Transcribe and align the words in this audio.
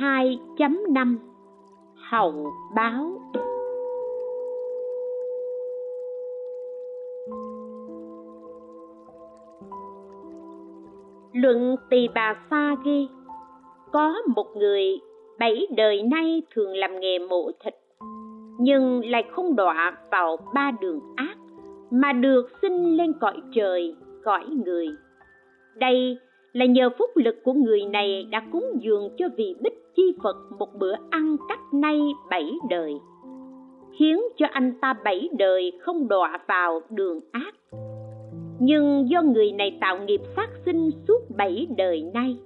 22.5 0.00 1.16
Hậu 2.10 2.52
báo. 2.74 3.20
Luận 11.32 11.76
Tỳ 11.90 12.08
Bà 12.14 12.34
Sa 12.50 12.74
ghi, 12.84 13.08
Có 13.92 14.14
một 14.36 14.46
người 14.56 15.00
bảy 15.38 15.66
đời 15.76 16.02
nay 16.02 16.42
thường 16.54 16.76
làm 16.76 17.00
nghề 17.00 17.18
mổ 17.18 17.50
thịt, 17.64 17.74
nhưng 18.58 19.10
lại 19.10 19.24
không 19.32 19.56
đọa 19.56 19.98
vào 20.10 20.36
ba 20.54 20.70
đường 20.80 21.00
ác, 21.16 21.36
mà 21.90 22.12
được 22.12 22.48
sinh 22.62 22.96
lên 22.96 23.12
cõi 23.20 23.36
trời 23.54 23.94
cõi 24.24 24.44
người. 24.64 24.86
Đây 25.76 26.18
là 26.52 26.64
nhờ 26.66 26.90
phúc 26.98 27.10
lực 27.14 27.36
của 27.44 27.52
người 27.52 27.84
này 27.84 28.26
đã 28.30 28.42
cúng 28.52 28.64
dường 28.80 29.08
cho 29.18 29.28
vị 29.36 29.54
bích 29.60 29.94
chi 29.96 30.14
phật 30.22 30.36
một 30.58 30.68
bữa 30.78 30.94
ăn 31.10 31.36
cách 31.48 31.74
nay 31.74 32.00
bảy 32.30 32.50
đời. 32.70 32.94
Khiến 33.98 34.20
cho 34.36 34.46
anh 34.50 34.72
ta 34.80 34.94
bảy 35.04 35.28
đời 35.38 35.72
không 35.80 36.08
đọa 36.08 36.38
vào 36.48 36.80
đường 36.90 37.20
ác. 37.32 37.54
Nhưng 38.58 39.08
do 39.10 39.22
người 39.22 39.52
này 39.52 39.78
tạo 39.80 39.98
nghiệp 40.04 40.20
sát 40.36 40.50
sinh 40.64 40.90
suốt 41.08 41.36
bảy 41.36 41.66
đời 41.76 42.02
nay, 42.14 42.36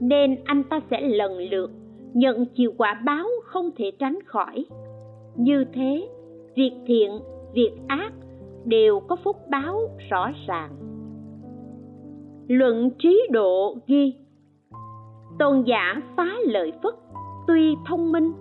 nên 0.00 0.36
anh 0.44 0.64
ta 0.64 0.80
sẽ 0.90 1.00
lần 1.00 1.38
lượt 1.38 1.70
nhận 2.14 2.46
chịu 2.46 2.72
quả 2.78 3.02
báo 3.04 3.26
không 3.44 3.70
thể 3.76 3.90
tránh 3.98 4.18
khỏi. 4.26 4.66
Như 5.36 5.64
thế, 5.74 6.08
việc 6.54 6.72
thiện, 6.86 7.20
việc 7.54 7.72
ác 7.88 8.12
đều 8.64 9.00
có 9.00 9.16
phúc 9.24 9.36
báo 9.50 9.80
rõ 10.10 10.30
ràng 10.46 10.70
luận 12.48 12.90
trí 12.98 13.26
độ 13.30 13.76
ghi. 13.86 14.14
Tôn 15.38 15.62
giả 15.62 16.02
phá 16.16 16.28
lợi 16.44 16.72
phất, 16.82 16.94
tuy 17.46 17.76
thông 17.86 18.12
minh, 18.12 18.32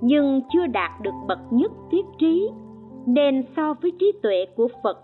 nhưng 0.00 0.40
chưa 0.52 0.66
đạt 0.66 0.90
được 1.02 1.14
bậc 1.28 1.38
nhất 1.50 1.72
thiết 1.90 2.06
trí, 2.18 2.50
nên 3.06 3.44
so 3.56 3.74
với 3.82 3.92
trí 3.98 4.12
tuệ 4.22 4.46
của 4.56 4.68
phật, 4.82 4.98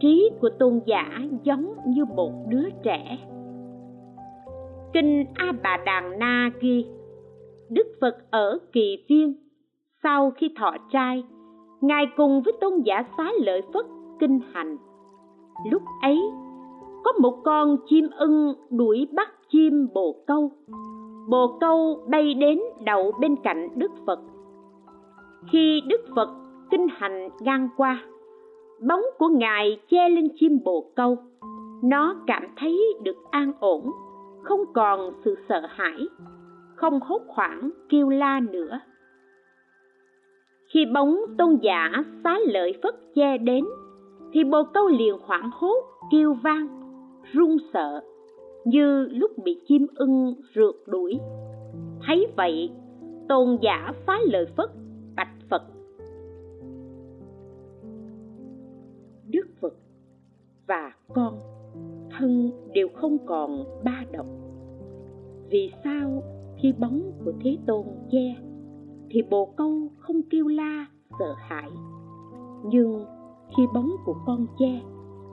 trí 0.00 0.30
của 0.40 0.50
tôn 0.58 0.80
giả 0.86 1.20
giống 1.42 1.74
như 1.86 2.04
một 2.04 2.32
đứa 2.48 2.68
trẻ. 2.82 3.18
Kinh 4.92 5.24
a 5.34 5.52
bà 5.62 5.76
đàn 5.86 6.18
na 6.18 6.50
ghi, 6.60 6.86
đức 7.70 7.86
phật 8.00 8.16
ở 8.30 8.58
kỳ 8.72 9.04
viên. 9.08 9.34
Sau 10.02 10.30
khi 10.30 10.50
thọ 10.58 10.76
trai, 10.92 11.24
ngài 11.80 12.06
cùng 12.16 12.42
với 12.42 12.52
tôn 12.60 12.72
giả 12.84 13.04
xá 13.16 13.30
lợi 13.40 13.62
phất 13.74 13.86
kinh 14.20 14.40
hành. 14.52 14.76
Lúc 15.70 15.82
ấy 16.02 16.20
có 17.06 17.12
một 17.12 17.42
con 17.44 17.76
chim 17.88 18.08
ưng 18.18 18.54
đuổi 18.70 19.08
bắt 19.12 19.28
chim 19.48 19.88
bồ 19.94 20.16
câu. 20.26 20.50
Bồ 21.28 21.58
câu 21.60 22.04
bay 22.08 22.34
đến 22.34 22.60
đậu 22.84 23.12
bên 23.20 23.36
cạnh 23.36 23.68
đức 23.74 23.92
phật. 24.06 24.20
Khi 25.52 25.82
đức 25.88 26.00
phật 26.16 26.28
kinh 26.70 26.86
hành 26.96 27.28
ngang 27.40 27.68
qua, 27.76 28.04
bóng 28.88 29.00
của 29.18 29.28
ngài 29.28 29.80
che 29.90 30.08
lên 30.08 30.28
chim 30.34 30.58
bồ 30.64 30.90
câu. 30.96 31.16
Nó 31.82 32.14
cảm 32.26 32.42
thấy 32.56 32.94
được 33.02 33.16
an 33.30 33.52
ổn, 33.60 33.92
không 34.42 34.60
còn 34.74 35.12
sự 35.24 35.34
sợ 35.48 35.60
hãi, 35.68 36.06
không 36.74 37.00
hốt 37.00 37.22
hoảng 37.28 37.70
kêu 37.88 38.08
la 38.08 38.40
nữa. 38.40 38.80
Khi 40.68 40.86
bóng 40.94 41.16
tôn 41.38 41.58
giả 41.62 41.92
xá 42.24 42.38
lợi 42.46 42.78
phất 42.82 42.94
che 43.14 43.38
đến, 43.38 43.64
thì 44.32 44.44
bồ 44.44 44.62
câu 44.74 44.88
liền 44.88 45.14
hoảng 45.26 45.50
hốt 45.52 45.84
kêu 46.10 46.34
vang 46.42 46.85
run 47.32 47.56
sợ, 47.72 48.00
như 48.64 49.08
lúc 49.10 49.30
bị 49.44 49.60
chim 49.68 49.86
ưng 49.94 50.34
rượt 50.54 50.74
đuổi. 50.86 51.18
Thấy 52.06 52.26
vậy, 52.36 52.70
tôn 53.28 53.58
giả 53.62 53.92
phá 54.06 54.18
lời 54.24 54.46
phất 54.56 54.70
bạch 55.16 55.34
phật. 55.50 55.62
Đức 59.28 59.46
phật 59.60 59.74
và 60.66 60.92
con 61.14 61.38
thân 62.10 62.50
đều 62.72 62.88
không 62.88 63.18
còn 63.26 63.64
ba 63.84 64.04
động 64.12 64.46
vì 65.50 65.72
sao 65.84 66.22
khi 66.62 66.72
bóng 66.78 67.12
của 67.24 67.32
thế 67.40 67.58
tôn 67.66 67.86
che, 68.10 68.36
thì 69.10 69.22
bồ 69.30 69.44
câu 69.56 69.88
không 69.98 70.22
kêu 70.30 70.46
la 70.46 70.86
sợ 71.18 71.34
hãi? 71.38 71.70
Nhưng 72.64 73.04
khi 73.56 73.62
bóng 73.74 73.90
của 74.04 74.16
con 74.26 74.46
che, 74.58 74.80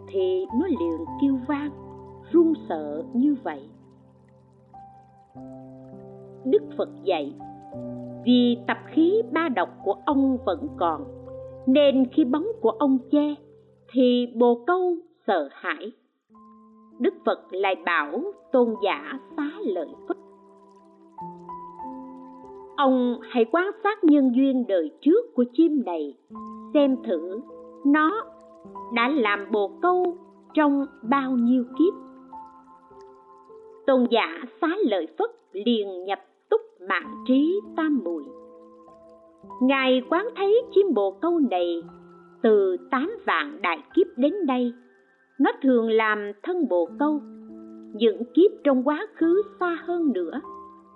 thì 0.07 0.45
nó 0.59 0.67
liền 0.67 1.05
kêu 1.21 1.37
vang 1.47 1.71
run 2.31 2.53
sợ 2.69 3.03
như 3.13 3.35
vậy. 3.43 3.69
Đức 6.45 6.63
phật 6.77 6.89
dạy, 7.03 7.33
vì 8.25 8.57
tập 8.67 8.77
khí 8.85 9.21
ba 9.31 9.49
độc 9.49 9.69
của 9.83 9.95
ông 10.05 10.37
vẫn 10.45 10.67
còn, 10.77 11.03
nên 11.67 12.05
khi 12.11 12.25
bóng 12.25 12.47
của 12.61 12.69
ông 12.69 12.97
che, 13.11 13.35
thì 13.91 14.27
bồ 14.39 14.63
câu 14.67 14.95
sợ 15.27 15.49
hãi. 15.51 15.91
Đức 16.99 17.13
phật 17.25 17.39
lại 17.51 17.75
bảo 17.85 18.21
tôn 18.51 18.75
giả 18.83 19.19
phá 19.37 19.49
lợi 19.65 19.89
phất. 20.07 20.17
Ông 22.77 23.17
hãy 23.21 23.45
quan 23.51 23.65
sát 23.83 24.03
nhân 24.03 24.31
duyên 24.35 24.67
đời 24.67 24.91
trước 25.01 25.35
của 25.35 25.45
chim 25.53 25.83
này, 25.85 26.17
xem 26.73 26.95
thử 27.03 27.41
nó 27.85 28.23
đã 28.93 29.09
làm 29.09 29.51
bồ 29.51 29.71
câu 29.81 30.17
trong 30.53 30.85
bao 31.09 31.31
nhiêu 31.31 31.63
kiếp 31.63 31.93
tôn 33.87 34.07
giả 34.11 34.43
xá 34.61 34.67
lợi 34.85 35.07
phất 35.17 35.29
liền 35.53 36.05
nhập 36.05 36.19
túc 36.49 36.61
mạng 36.89 37.23
trí 37.27 37.59
tam 37.75 38.01
muội 38.03 38.23
ngài 39.61 40.01
quán 40.09 40.29
thấy 40.35 40.61
chim 40.75 40.93
bồ 40.93 41.11
câu 41.11 41.39
này 41.51 41.83
từ 42.41 42.77
tám 42.91 43.11
vạn 43.25 43.59
đại 43.61 43.83
kiếp 43.95 44.07
đến 44.17 44.33
đây 44.45 44.73
nó 45.39 45.51
thường 45.61 45.89
làm 45.89 46.31
thân 46.43 46.67
bồ 46.69 46.89
câu. 46.99 47.21
Những 47.93 48.23
kiếp 48.33 48.51
trong 48.63 48.83
quá 48.83 49.07
khứ 49.15 49.41
xa 49.59 49.77
hơn 49.85 50.13
nữa, 50.13 50.41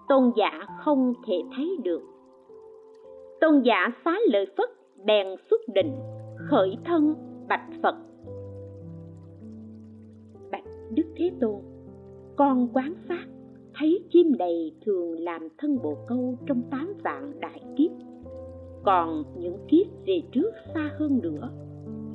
tôn 0.07 0.31
giả 0.37 0.65
không 0.79 1.13
thể 1.27 1.43
thấy 1.55 1.77
được. 1.83 2.01
Tôn 3.41 3.61
giả 3.61 3.89
xá 4.05 4.17
lợi 4.31 4.45
phất 4.57 4.69
bèn 5.05 5.27
xuất 5.49 5.61
định, 5.73 5.91
khởi 6.37 6.77
thân 6.85 7.15
bạch 7.49 7.65
phật. 7.83 7.95
Bạch 10.51 10.63
đức 10.95 11.03
thế 11.15 11.31
tôn 11.41 11.55
con 12.37 12.67
quán 12.73 12.93
sát 13.09 13.27
thấy 13.79 14.03
chim 14.09 14.33
đầy 14.37 14.75
thường 14.85 15.19
làm 15.19 15.47
thân 15.57 15.77
bồ 15.83 15.97
câu 16.07 16.35
trong 16.45 16.61
tám 16.71 16.93
vạn 17.03 17.39
đại 17.39 17.61
kiếp. 17.77 17.91
Còn 18.83 19.23
những 19.37 19.57
kiếp 19.67 19.87
về 20.05 20.21
trước 20.31 20.51
xa 20.73 20.91
hơn 20.99 21.19
nữa, 21.23 21.49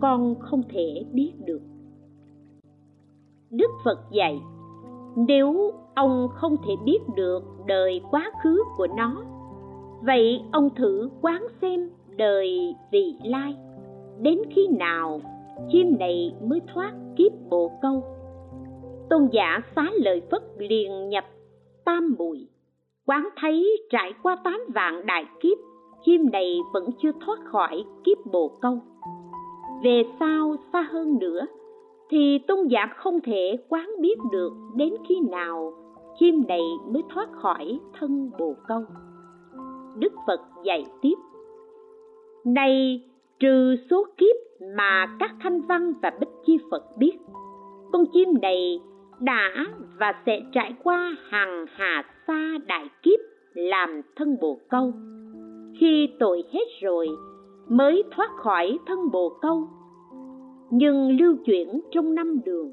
con 0.00 0.34
không 0.40 0.62
thể 0.69 1.04
biết 1.12 1.32
được. 1.44 1.62
Đức 3.50 3.70
phật 3.84 3.98
dạy, 4.12 4.40
nếu 5.16 5.72
ông 5.94 6.28
không 6.34 6.56
thể 6.66 6.72
biết 6.84 6.98
được 7.16 7.44
đời 7.66 8.00
quá 8.10 8.30
khứ 8.42 8.62
của 8.76 8.86
nó, 8.96 9.24
vậy 10.02 10.40
ông 10.52 10.69
thử 10.76 11.10
quán 11.20 11.46
xem 11.60 11.90
đời 12.16 12.74
vị 12.92 13.14
lai. 13.24 13.56
Đến 14.20 14.38
khi 14.50 14.69
nào 14.69 15.20
chim 15.69 15.98
này 15.98 16.34
mới 16.42 16.60
thoát 16.74 16.92
kiếp 17.16 17.32
bồ 17.50 17.70
câu? 17.82 18.02
Tôn 19.12 19.28
giả 19.32 19.60
xá 19.76 19.90
lợi 19.94 20.22
phất 20.30 20.42
liền 20.58 21.08
nhập 21.08 21.24
tam 21.84 22.14
muội 22.18 22.48
quán 23.06 23.28
thấy 23.40 23.76
trải 23.90 24.12
qua 24.22 24.36
tám 24.44 24.60
vạn 24.74 25.06
đại 25.06 25.26
kiếp, 25.40 25.58
chim 26.04 26.30
này 26.32 26.58
vẫn 26.72 26.90
chưa 27.02 27.12
thoát 27.26 27.38
khỏi 27.44 27.84
kiếp 28.04 28.26
bồ 28.32 28.58
câu. 28.60 28.78
Về 29.84 30.02
sau 30.20 30.56
xa 30.72 30.82
hơn 30.82 31.18
nữa, 31.18 31.46
thì 32.10 32.38
tôn 32.48 32.58
giả 32.68 32.86
không 32.96 33.20
thể 33.20 33.56
quán 33.68 33.90
biết 34.00 34.14
được 34.32 34.52
đến 34.74 34.94
khi 35.08 35.20
nào 35.30 35.72
chim 36.18 36.42
này 36.48 36.62
mới 36.88 37.02
thoát 37.14 37.28
khỏi 37.32 37.80
thân 37.98 38.30
bồ 38.38 38.54
câu. 38.68 38.82
Đức 39.96 40.12
phật 40.26 40.40
dạy 40.64 40.86
tiếp, 41.02 41.14
này, 42.44 43.02
trừ 43.40 43.76
số 43.90 44.04
kiếp 44.16 44.36
mà 44.76 45.16
các 45.18 45.30
thanh 45.40 45.60
văn 45.60 45.92
và 46.02 46.10
bích 46.20 46.32
chi 46.46 46.58
phật 46.70 46.96
biết, 46.96 47.18
con 47.92 48.04
chim 48.12 48.28
này 48.42 48.80
đã 49.22 49.66
và 49.98 50.12
sẽ 50.26 50.40
trải 50.52 50.74
qua 50.82 51.16
hàng 51.28 51.66
hà 51.72 52.04
xa 52.26 52.58
đại 52.66 52.88
kiếp 53.02 53.20
làm 53.54 54.00
thân 54.16 54.36
bồ 54.40 54.58
câu. 54.70 54.92
Khi 55.80 56.08
tội 56.19 56.44
hết 56.52 56.64
rồi, 56.80 57.08
mới 57.69 58.02
thoát 58.16 58.30
khỏi 58.36 58.78
thân 58.86 59.10
bồ 59.12 59.38
câu. 59.42 59.69
Nhưng 60.70 61.16
lưu 61.20 61.36
chuyển 61.46 61.80
trong 61.90 62.14
năm 62.14 62.40
đường, 62.44 62.72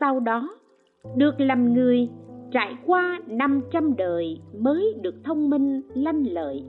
sau 0.00 0.20
đó 0.20 0.48
được 1.16 1.40
làm 1.40 1.74
người 1.74 2.08
trải 2.52 2.76
qua 2.86 3.20
năm 3.26 3.60
trăm 3.70 3.96
đời 3.96 4.40
mới 4.58 4.94
được 5.02 5.14
thông 5.24 5.50
minh, 5.50 5.82
lanh 5.94 6.24
lợi. 6.30 6.64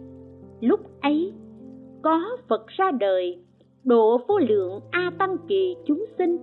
Lúc 0.62 0.80
ấy, 1.02 1.34
có 2.02 2.38
phật 2.48 2.68
ra 2.68 2.92
đời, 2.92 3.44
độ 3.84 4.18
vô 4.28 4.40
lượng 4.40 4.80
a 4.92 5.12
tăng 5.18 5.36
kỳ 5.48 5.76
chúng 5.86 6.06
sinh 6.18 6.38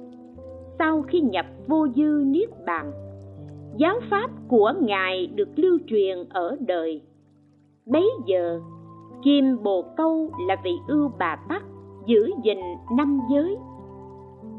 sau 0.79 1.03
khi 1.03 1.21
nhập 1.21 1.47
vô 1.67 1.87
dư 1.97 2.23
niết 2.26 2.49
bàn. 2.67 2.93
Giáo 3.76 4.00
pháp 4.11 4.31
của 4.49 4.73
ngài 4.81 5.26
được 5.26 5.49
lưu 5.56 5.79
truyền 5.87 6.25
ở 6.29 6.56
đời. 6.61 7.03
Bấy 7.87 8.11
giờ 8.26 8.61
kim 9.23 9.62
bồ 9.62 9.82
câu 9.97 10.31
là 10.49 10.56
vị 10.65 10.73
ưu 10.88 11.11
bà 11.19 11.37
tắc 11.49 11.62
giữ 12.06 12.31
gìn 12.44 12.59
năm 12.97 13.21
giới. 13.31 13.56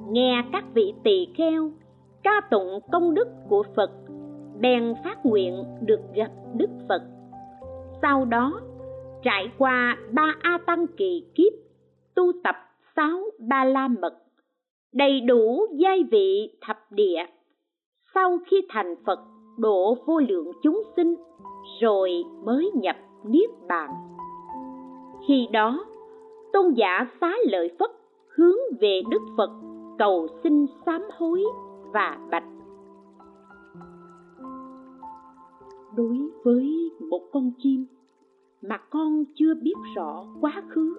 Nghe 0.10 0.44
các 0.52 0.66
vị 0.74 0.94
tỳ 1.04 1.28
kheo, 1.38 1.72
ca 2.24 2.42
tụng 2.52 2.80
công 2.92 3.14
đức 3.14 3.28
của 3.50 3.64
phật, 3.76 3.92
bèn 4.60 4.94
phát 5.04 5.26
nguyện 5.26 5.64
được 5.82 6.02
gặp 6.14 6.32
đức 6.54 6.70
phật. 6.90 7.02
Sau 8.02 8.26
đó, 8.26 8.62
trải 9.24 9.52
qua 9.58 9.98
ba 10.12 10.36
a 10.42 10.58
tăng 10.66 10.88
kỳ 10.88 11.26
kiếp, 11.36 11.54
tu 12.16 12.32
tập 12.44 12.56
sáu 12.96 13.24
ba 13.40 13.66
la 13.66 13.88
mật 13.88 14.25
đầy 14.96 15.22
đủ 15.22 15.66
giai 15.78 16.04
vị 16.12 16.50
thập 16.62 16.78
địa. 16.92 17.26
Sau 18.14 18.40
khi 18.48 18.58
thành 18.70 18.96
phật, 19.06 19.20
độ 19.58 19.98
vô 20.06 20.20
lượng 20.20 20.52
chúng 20.64 20.82
sinh, 20.96 21.16
rồi 21.82 22.24
mới 22.44 22.72
nhập 22.74 22.96
niết 23.26 23.50
bàn. 23.68 23.90
Khi 25.28 25.48
đó, 25.52 25.86
tôn 26.54 26.74
giả 26.74 27.08
xá 27.22 27.32
lợi 27.48 27.70
phất 27.80 27.92
hướng 28.38 28.58
về 28.80 29.02
đức 29.10 29.22
phật 29.38 29.50
cầu 29.98 30.28
xin 30.44 30.66
sám 30.86 31.02
hối 31.18 31.44
và 31.94 32.18
bạch. 32.32 32.46
Đối 35.96 36.18
với 36.44 36.92
một 37.10 37.22
con 37.34 37.52
chim 37.58 37.86
mà 38.62 38.78
con 38.78 39.24
chưa 39.36 39.54
biết 39.64 39.76
rõ 39.96 40.26
quá 40.42 40.64
khứ 40.70 40.96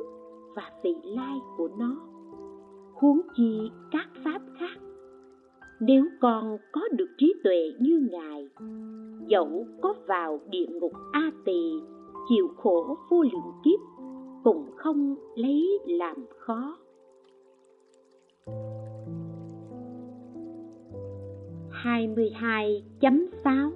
và 0.54 0.70
vị 0.82 0.94
lai 1.04 1.38
của 1.56 1.68
nó 1.78 1.96
huống 3.00 3.20
chi 3.36 3.70
các 3.90 4.08
pháp 4.24 4.40
khác. 4.58 4.78
Nếu 5.80 6.04
con 6.20 6.58
có 6.72 6.80
được 6.92 7.08
trí 7.18 7.34
tuệ 7.44 7.72
như 7.80 8.08
ngài, 8.10 8.48
dẫu 9.26 9.66
có 9.82 9.94
vào 10.06 10.40
địa 10.50 10.66
ngục 10.68 10.92
a 11.12 11.30
tỳ, 11.44 11.72
chịu 12.28 12.48
khổ 12.56 12.96
vô 13.10 13.22
lượng 13.22 13.52
kiếp, 13.64 13.80
cũng 14.44 14.66
không 14.76 15.16
lấy 15.34 15.78
làm 15.86 16.16
khó. 16.38 16.76
Hai 21.70 22.08
mươi 22.08 22.30
hai 22.34 22.84
chấm 23.00 23.26
sáu 23.44 23.72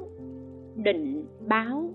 định 0.77 1.25
báo 1.49 1.95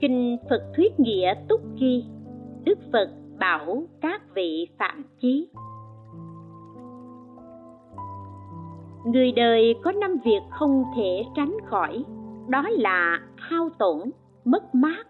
kinh 0.00 0.36
phật 0.50 0.72
thuyết 0.76 1.00
nghĩa 1.00 1.34
túc 1.48 1.60
ghi, 1.80 2.04
đức 2.64 2.78
phật 2.92 3.08
bảo 3.38 3.82
các 4.00 4.22
vị 4.34 4.68
phạm 4.78 5.04
chí. 5.20 5.48
Người 9.06 9.32
đời 9.32 9.74
có 9.82 9.92
năm 9.92 10.16
việc 10.24 10.40
không 10.50 10.84
thể 10.96 11.24
tránh 11.34 11.56
khỏi, 11.66 12.04
đó 12.48 12.68
là 12.70 13.20
hao 13.36 13.68
tổn, 13.78 14.10
mất 14.44 14.74
mát, 14.74 15.06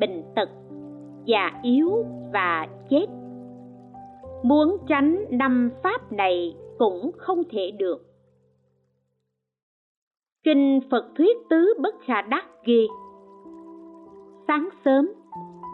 bệnh 0.00 0.22
tật, 0.36 0.48
già 1.24 1.50
yếu 1.62 2.04
và 2.32 2.66
chết. 2.90 3.06
Muốn 4.42 4.76
tránh 4.88 5.24
năm 5.30 5.70
pháp 5.82 6.12
này 6.12 6.56
cũng 6.78 7.10
không 7.16 7.42
thể 7.50 7.70
được. 7.70 8.06
Kinh 10.44 10.80
phật 10.90 11.04
thuyết 11.16 11.36
tứ 11.50 11.74
bất 11.82 11.94
khả 12.04 12.22
đắc 12.22 12.44
ghi 12.64 12.86
sáng 14.54 14.68
sớm, 14.84 15.08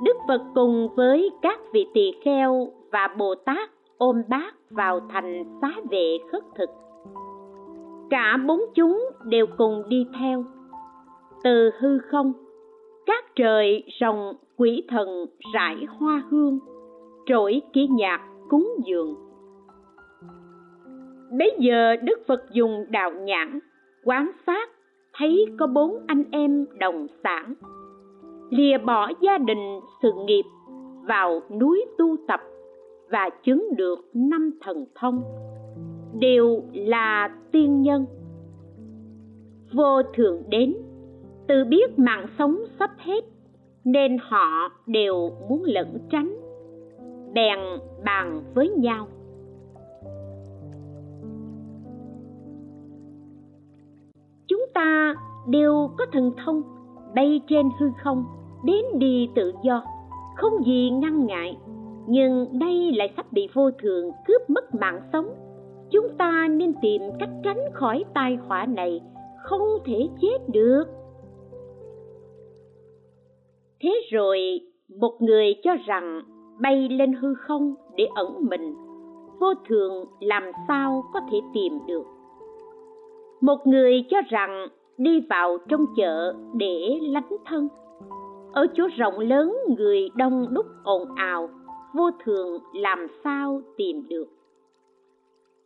đức 0.05 0.17
phật 0.29 0.41
cùng 0.55 0.89
với 0.97 1.31
các 1.43 1.61
vị 1.73 1.87
tỳ 1.95 2.13
kheo 2.25 2.69
và 2.93 3.09
bồ 3.19 3.35
tát 3.35 3.71
ôm 3.99 4.23
bát 4.29 4.55
vào 4.71 5.01
thành 5.13 5.45
xá 5.61 5.69
vệ 5.91 6.19
khất 6.33 6.43
thực. 6.55 6.71
Cả 8.11 8.37
bốn 8.47 8.61
chúng 8.75 9.11
đều 9.25 9.47
cùng 9.59 9.83
đi 9.89 10.07
theo. 10.19 10.45
Từ 11.45 11.71
hư 11.79 11.99
không, 11.99 12.33
các 13.07 13.25
trời 13.37 13.85
rồng 14.01 14.33
quỷ 14.57 14.83
thần 14.89 15.27
rải 15.55 15.87
hoa 15.99 16.23
hương, 16.31 16.59
trỗi 17.27 17.63
kỹ 17.73 17.89
nhạc 17.91 18.21
cúng 18.49 18.75
dường. 18.85 19.15
Bấy 21.39 21.57
giờ 21.59 21.97
đức 21.97 22.19
phật 22.29 22.45
dùng 22.53 22.85
đạo 22.89 23.11
nhãn 23.11 23.59
quán 24.05 24.31
sát, 24.47 24.71
thấy 25.13 25.47
có 25.59 25.67
bốn 25.67 25.99
anh 26.07 26.25
em 26.31 26.67
đồng 26.79 27.07
sản 27.25 27.55
lìa 28.51 28.79
bỏ 28.79 29.11
gia 29.21 29.39
đình 29.39 29.81
sự 30.03 30.13
nghiệp 30.25 30.45
vào 31.09 31.41
núi 31.61 31.85
tu 31.99 32.17
tập 32.29 32.41
và 33.11 33.31
chứng 33.45 33.69
được 33.77 33.99
năm 34.15 34.51
thần 34.63 34.85
thông. 34.95 35.23
Đều 36.19 36.63
là 36.73 37.31
tiên 37.53 37.83
nhân. 37.83 38.07
Vô 39.73 40.03
thường 40.15 40.43
đến 40.49 40.75
tự 41.49 41.65
biết 41.65 41.99
mạng 41.99 42.27
sống 42.39 42.59
sắp 42.79 42.91
hết, 42.99 43.25
nên 43.85 44.17
họ 44.21 44.69
đều 44.87 45.31
muốn 45.49 45.63
lẩn 45.65 45.99
tránh, 46.11 46.37
bèn 47.35 47.59
bàn 48.05 48.43
với 48.55 48.69
nhau. 48.69 49.07
Chúng 54.49 54.67
ta 54.75 55.15
đều 55.49 55.91
có 55.99 56.07
thần 56.13 56.33
thông 56.45 56.63
bay 57.15 57.41
trên 57.49 57.67
hư 57.79 57.87
không 58.03 58.25
đến 58.65 58.85
đi 58.99 59.29
tự 59.35 59.53
do, 59.63 59.83
không 60.37 60.65
gì 60.67 60.91
ngăn 60.91 61.27
ngại. 61.27 61.57
Nhưng 62.07 62.59
đây 62.59 62.93
lại 62.93 63.13
sắp 63.17 63.27
bị 63.33 63.49
vô 63.55 63.71
thường 63.83 64.11
cướp 64.27 64.51
mất 64.51 64.75
mạng 64.75 65.01
sống. 65.13 65.27
Chúng 65.91 66.07
ta 66.19 66.49
nên 66.51 66.75
tìm 66.83 67.03
cách 67.19 67.31
tránh 67.45 67.61
khỏi 67.73 68.05
tai 68.15 68.39
họa 68.47 68.67
này, 68.67 69.01
không 69.43 69.63
thể 69.85 70.09
chết 70.21 70.39
được. 70.49 70.85
Thế 73.83 74.01
rồi, 74.13 74.61
một 75.01 75.17
người 75.21 75.55
cho 75.63 75.77
rằng 75.87 76.23
bay 76.61 76.89
lên 76.89 77.13
hư 77.13 77.35
không 77.35 77.75
để 77.97 78.07
ẩn 78.15 78.37
mình, 78.51 78.75
vô 79.41 79.55
thường 79.69 80.05
làm 80.21 80.43
sao 80.69 81.05
có 81.13 81.21
thể 81.31 81.39
tìm 81.55 81.79
được? 81.87 82.05
Một 83.41 83.67
người 83.67 84.05
cho 84.11 84.17
rằng 84.29 84.67
đi 84.99 85.21
vào 85.31 85.59
trong 85.69 85.87
chợ 85.97 86.35
để 86.55 86.99
lánh 87.03 87.37
thân 87.47 87.69
ở 88.53 88.67
chỗ 88.75 88.89
rộng 88.97 89.19
lớn, 89.19 89.57
người 89.79 90.09
đông 90.17 90.55
đúc 90.55 90.67
ồn 90.85 91.09
ào, 91.17 91.51
vô 91.95 92.11
thường 92.25 92.59
làm 92.75 93.07
sao 93.25 93.63
tìm 93.77 94.09
được? 94.09 94.29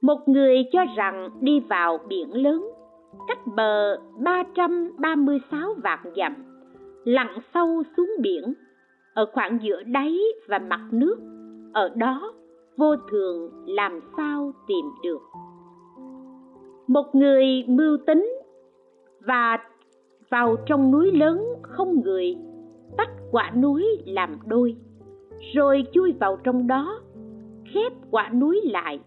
Một 0.00 0.28
người 0.28 0.64
cho 0.72 0.80
rằng 0.96 1.30
đi 1.40 1.60
vào 1.60 1.98
biển 2.08 2.42
lớn, 2.42 2.64
cách 3.28 3.46
bờ 3.56 3.96
336 4.18 5.74
vạn 5.82 5.98
dặm, 6.16 6.34
lặn 7.04 7.38
sâu 7.54 7.82
xuống 7.96 8.10
biển, 8.20 8.54
ở 9.14 9.26
khoảng 9.32 9.58
giữa 9.62 9.82
đáy 9.82 10.18
và 10.48 10.58
mặt 10.58 10.80
nước, 10.90 11.16
ở 11.72 11.88
đó 11.96 12.32
vô 12.76 12.96
thường 13.10 13.50
làm 13.66 14.00
sao 14.16 14.52
tìm 14.66 14.86
được? 15.02 15.20
Một 16.86 17.14
người 17.14 17.64
mưu 17.66 17.96
tính 18.06 18.32
và 19.20 19.58
vào 20.30 20.56
trong 20.66 20.90
núi 20.90 21.12
lớn 21.12 21.44
không 21.62 22.00
người 22.00 22.36
tách 22.96 23.10
quả 23.30 23.50
núi 23.50 23.84
làm 24.06 24.36
đôi, 24.46 24.76
rồi 25.54 25.84
chui 25.92 26.12
vào 26.12 26.36
trong 26.44 26.66
đó, 26.66 27.00
khép 27.74 27.92
quả 28.10 28.28
núi 28.28 28.60
lại, 28.64 29.00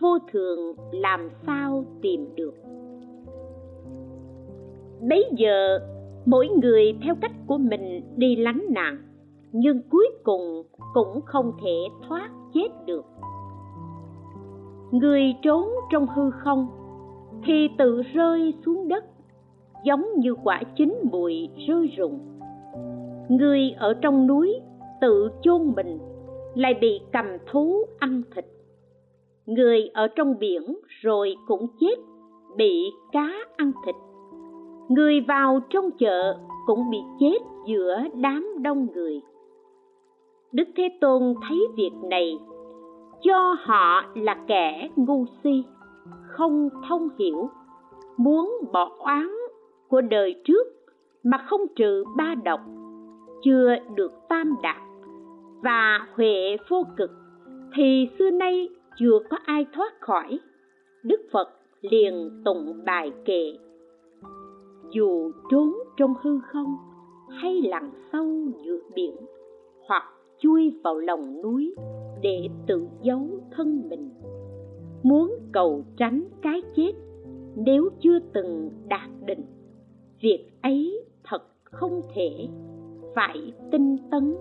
vô 0.00 0.18
thường 0.32 0.76
làm 0.92 1.28
sao 1.46 1.84
tìm 2.02 2.28
được. 2.36 2.54
Bấy 5.08 5.24
giờ, 5.36 5.78
mỗi 6.26 6.48
người 6.62 6.94
theo 7.02 7.14
cách 7.20 7.32
của 7.46 7.58
mình 7.58 8.02
đi 8.16 8.36
lánh 8.36 8.64
nạn, 8.70 8.98
nhưng 9.52 9.82
cuối 9.90 10.08
cùng 10.24 10.62
cũng 10.94 11.20
không 11.24 11.52
thể 11.62 11.76
thoát 12.08 12.30
chết 12.54 12.68
được. 12.86 13.04
Người 14.90 15.34
trốn 15.42 15.68
trong 15.92 16.06
hư 16.06 16.30
không 16.30 16.68
thì 17.44 17.68
tự 17.78 18.02
rơi 18.02 18.54
xuống 18.64 18.88
đất, 18.88 19.04
giống 19.84 20.04
như 20.16 20.34
quả 20.44 20.62
chín 20.76 20.94
mùi 21.12 21.48
rơi 21.68 21.86
rụng 21.96 22.29
người 23.30 23.74
ở 23.78 23.94
trong 23.94 24.26
núi 24.26 24.60
tự 25.00 25.28
chôn 25.42 25.72
mình, 25.76 25.98
lại 26.54 26.74
bị 26.80 27.00
cầm 27.12 27.26
thú 27.50 27.84
ăn 27.98 28.22
thịt. 28.34 28.44
Người 29.46 29.90
ở 29.94 30.08
trong 30.08 30.38
biển 30.38 30.62
rồi 31.02 31.36
cũng 31.46 31.66
chết, 31.80 31.94
bị 32.56 32.90
cá 33.12 33.32
ăn 33.56 33.72
thịt. 33.86 33.94
Người 34.88 35.20
vào 35.20 35.60
trong 35.70 35.90
chợ 35.90 36.38
cũng 36.66 36.90
bị 36.90 36.98
chết 37.20 37.38
giữa 37.66 37.98
đám 38.14 38.46
đông 38.62 38.86
người. 38.94 39.20
Đức 40.52 40.68
thế 40.76 40.88
tôn 41.00 41.34
thấy 41.48 41.58
việc 41.76 41.92
này, 42.10 42.38
cho 43.22 43.56
họ 43.60 44.04
là 44.14 44.36
kẻ 44.46 44.88
ngu 44.96 45.24
si, 45.44 45.64
không 46.26 46.68
thông 46.88 47.08
hiểu, 47.18 47.48
muốn 48.16 48.60
bỏ 48.72 48.90
oán 48.98 49.30
của 49.88 50.00
đời 50.00 50.34
trước 50.44 50.66
mà 51.22 51.38
không 51.38 51.60
trừ 51.76 52.04
ba 52.16 52.34
độc 52.44 52.60
chưa 53.42 53.76
được 53.94 54.12
tam 54.28 54.54
đạt 54.62 54.82
và 55.62 56.08
huệ 56.14 56.56
vô 56.68 56.84
cực, 56.96 57.10
thì 57.74 58.08
xưa 58.18 58.30
nay 58.30 58.68
chưa 58.98 59.18
có 59.30 59.36
ai 59.44 59.66
thoát 59.72 60.00
khỏi. 60.00 60.38
Đức 61.02 61.20
phật 61.32 61.48
liền 61.80 62.42
tụng 62.44 62.84
bài 62.84 63.12
kệ, 63.24 63.52
dù 64.90 65.32
trốn 65.50 65.74
trong 65.96 66.14
hư 66.22 66.40
không 66.40 66.76
hay 67.28 67.62
lặn 67.62 67.90
sâu 68.12 68.52
giữa 68.64 68.78
biển 68.94 69.16
hoặc 69.88 70.04
chui 70.38 70.74
vào 70.84 70.98
lòng 70.98 71.42
núi 71.42 71.74
để 72.22 72.48
tự 72.66 72.86
giấu 73.02 73.28
thân 73.50 73.88
mình, 73.88 74.10
muốn 75.02 75.38
cầu 75.52 75.84
tránh 75.96 76.24
cái 76.42 76.62
chết 76.76 76.92
nếu 77.56 77.88
chưa 78.00 78.18
từng 78.32 78.70
đạt 78.88 79.10
định, 79.26 79.44
việc 80.20 80.46
ấy 80.62 81.04
thật 81.24 81.42
không 81.64 82.02
thể 82.14 82.48
phải 83.14 83.52
tinh 83.70 83.96
tấn 84.10 84.34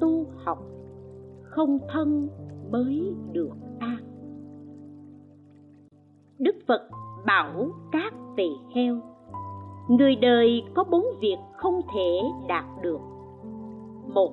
tu 0.00 0.26
học 0.44 0.58
không 1.42 1.78
thân 1.92 2.28
mới 2.70 3.14
được 3.32 3.56
an 3.78 3.98
đức 6.38 6.56
phật 6.66 6.88
bảo 7.26 7.70
các 7.92 8.14
tỳ 8.36 8.48
heo, 8.74 9.00
người 9.88 10.16
đời 10.16 10.62
có 10.74 10.84
bốn 10.84 11.04
việc 11.20 11.36
không 11.56 11.80
thể 11.94 12.20
đạt 12.48 12.64
được. 12.82 13.00
Một 14.06 14.32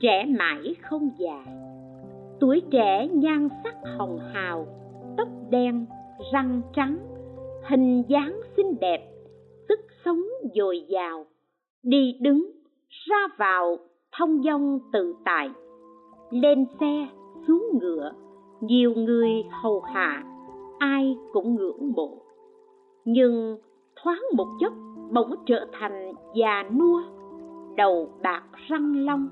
trẻ 0.00 0.24
mãi 0.38 0.74
không 0.82 1.10
già. 1.18 1.44
Tuổi 2.40 2.62
trẻ 2.70 3.08
nhan 3.12 3.48
sắc 3.64 3.74
hồng 3.98 4.18
hào 4.32 4.66
tóc 5.16 5.28
đen 5.50 5.86
răng 6.32 6.60
trắng 6.72 6.98
hình 7.68 8.02
dáng 8.08 8.40
xinh 8.56 8.80
đẹp 8.80 9.10
sức 9.68 9.80
sống 10.04 10.22
dồi 10.54 10.84
dào 10.88 11.26
đi 11.82 12.18
đứng 12.20 12.50
ra 13.06 13.26
vào 13.38 13.76
thông 14.18 14.42
dong 14.42 14.78
tự 14.92 15.14
tại, 15.24 15.50
lên 16.30 16.66
xe 16.80 17.08
xuống 17.46 17.64
ngựa, 17.80 18.12
nhiều 18.60 18.94
người 18.94 19.30
hầu 19.62 19.80
hạ, 19.80 20.24
ai 20.78 21.16
cũng 21.32 21.54
ngưỡng 21.54 21.92
mộ. 21.96 22.22
Nhưng 23.04 23.58
thoáng 24.02 24.22
một 24.36 24.46
chốc 24.60 24.72
bỗng 25.12 25.34
trở 25.46 25.66
thành 25.72 26.12
già 26.34 26.62
nua, 26.78 27.02
đầu 27.76 28.08
bạc 28.22 28.44
răng 28.68 29.04
long, 29.04 29.28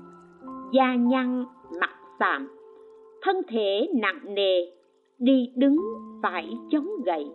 da 0.71 0.95
nhăn 0.95 1.45
mặt 1.79 1.95
sạm 2.19 2.47
thân 3.23 3.35
thể 3.47 3.89
nặng 3.95 4.19
nề, 4.25 4.71
đi 5.19 5.51
đứng 5.55 5.77
phải 6.23 6.57
chống 6.69 6.87
gậy, 7.05 7.25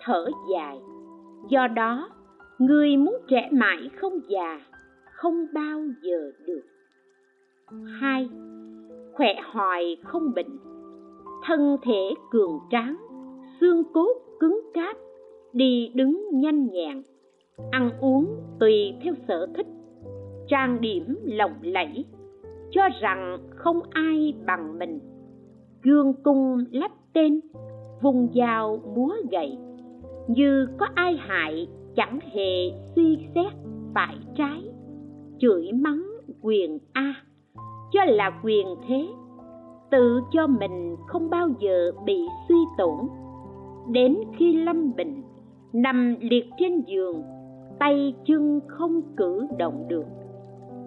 thở 0.00 0.26
dài. 0.52 0.80
Do 1.48 1.66
đó, 1.66 2.08
người 2.58 2.96
muốn 2.96 3.16
trẻ 3.28 3.48
mãi 3.52 3.90
không 3.96 4.12
già 4.28 4.60
không 5.22 5.46
bao 5.54 5.80
giờ 6.02 6.30
được. 6.46 6.62
Hai, 8.00 8.28
khỏe 9.12 9.34
hoài 9.52 9.96
không 10.04 10.34
bệnh. 10.34 10.58
Thân 11.46 11.76
thể 11.82 12.14
cường 12.30 12.58
tráng, 12.70 12.96
xương 13.60 13.82
cốt 13.94 14.12
cứng 14.40 14.60
cáp, 14.74 14.96
đi 15.52 15.92
đứng 15.94 16.28
nhanh 16.32 16.66
nhẹn. 16.66 17.02
Ăn 17.70 17.90
uống 18.00 18.36
tùy 18.60 18.94
theo 19.02 19.14
sở 19.28 19.46
thích, 19.56 19.66
trang 20.48 20.80
điểm 20.80 21.16
lộng 21.24 21.54
lẫy, 21.62 22.04
cho 22.70 22.82
rằng 23.00 23.38
không 23.50 23.80
ai 23.90 24.34
bằng 24.46 24.78
mình. 24.78 25.00
Gương 25.82 26.12
cung 26.22 26.64
lắp 26.72 26.90
tên, 27.12 27.40
vùng 28.02 28.28
dao 28.34 28.76
múa 28.96 29.14
gậy, 29.30 29.58
như 30.28 30.66
có 30.78 30.86
ai 30.94 31.16
hại 31.16 31.68
chẳng 31.96 32.18
hề 32.32 32.70
suy 32.96 33.18
xét 33.34 33.52
phải 33.94 34.16
trái 34.36 34.72
chửi 35.42 35.72
mắng 35.72 36.02
quyền 36.42 36.78
a, 36.92 37.14
cho 37.92 38.04
là 38.04 38.40
quyền 38.44 38.66
thế, 38.88 39.08
tự 39.90 40.20
cho 40.32 40.46
mình 40.46 40.96
không 41.06 41.30
bao 41.30 41.48
giờ 41.60 41.92
bị 42.04 42.26
suy 42.48 42.56
tổn. 42.78 43.08
Đến 43.90 44.16
khi 44.36 44.52
lâm 44.52 44.96
bệnh 44.96 45.22
nằm 45.72 46.16
liệt 46.20 46.44
trên 46.58 46.80
giường, 46.86 47.22
tay 47.78 48.14
chân 48.24 48.60
không 48.68 49.02
cử 49.16 49.46
động 49.58 49.84
được, 49.88 50.04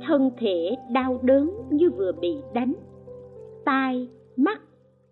thân 0.07 0.31
thể 0.37 0.75
đau 0.91 1.19
đớn 1.23 1.51
như 1.69 1.89
vừa 1.97 2.11
bị 2.21 2.37
đánh, 2.53 2.73
tai, 3.65 4.09
mắt, 4.35 4.61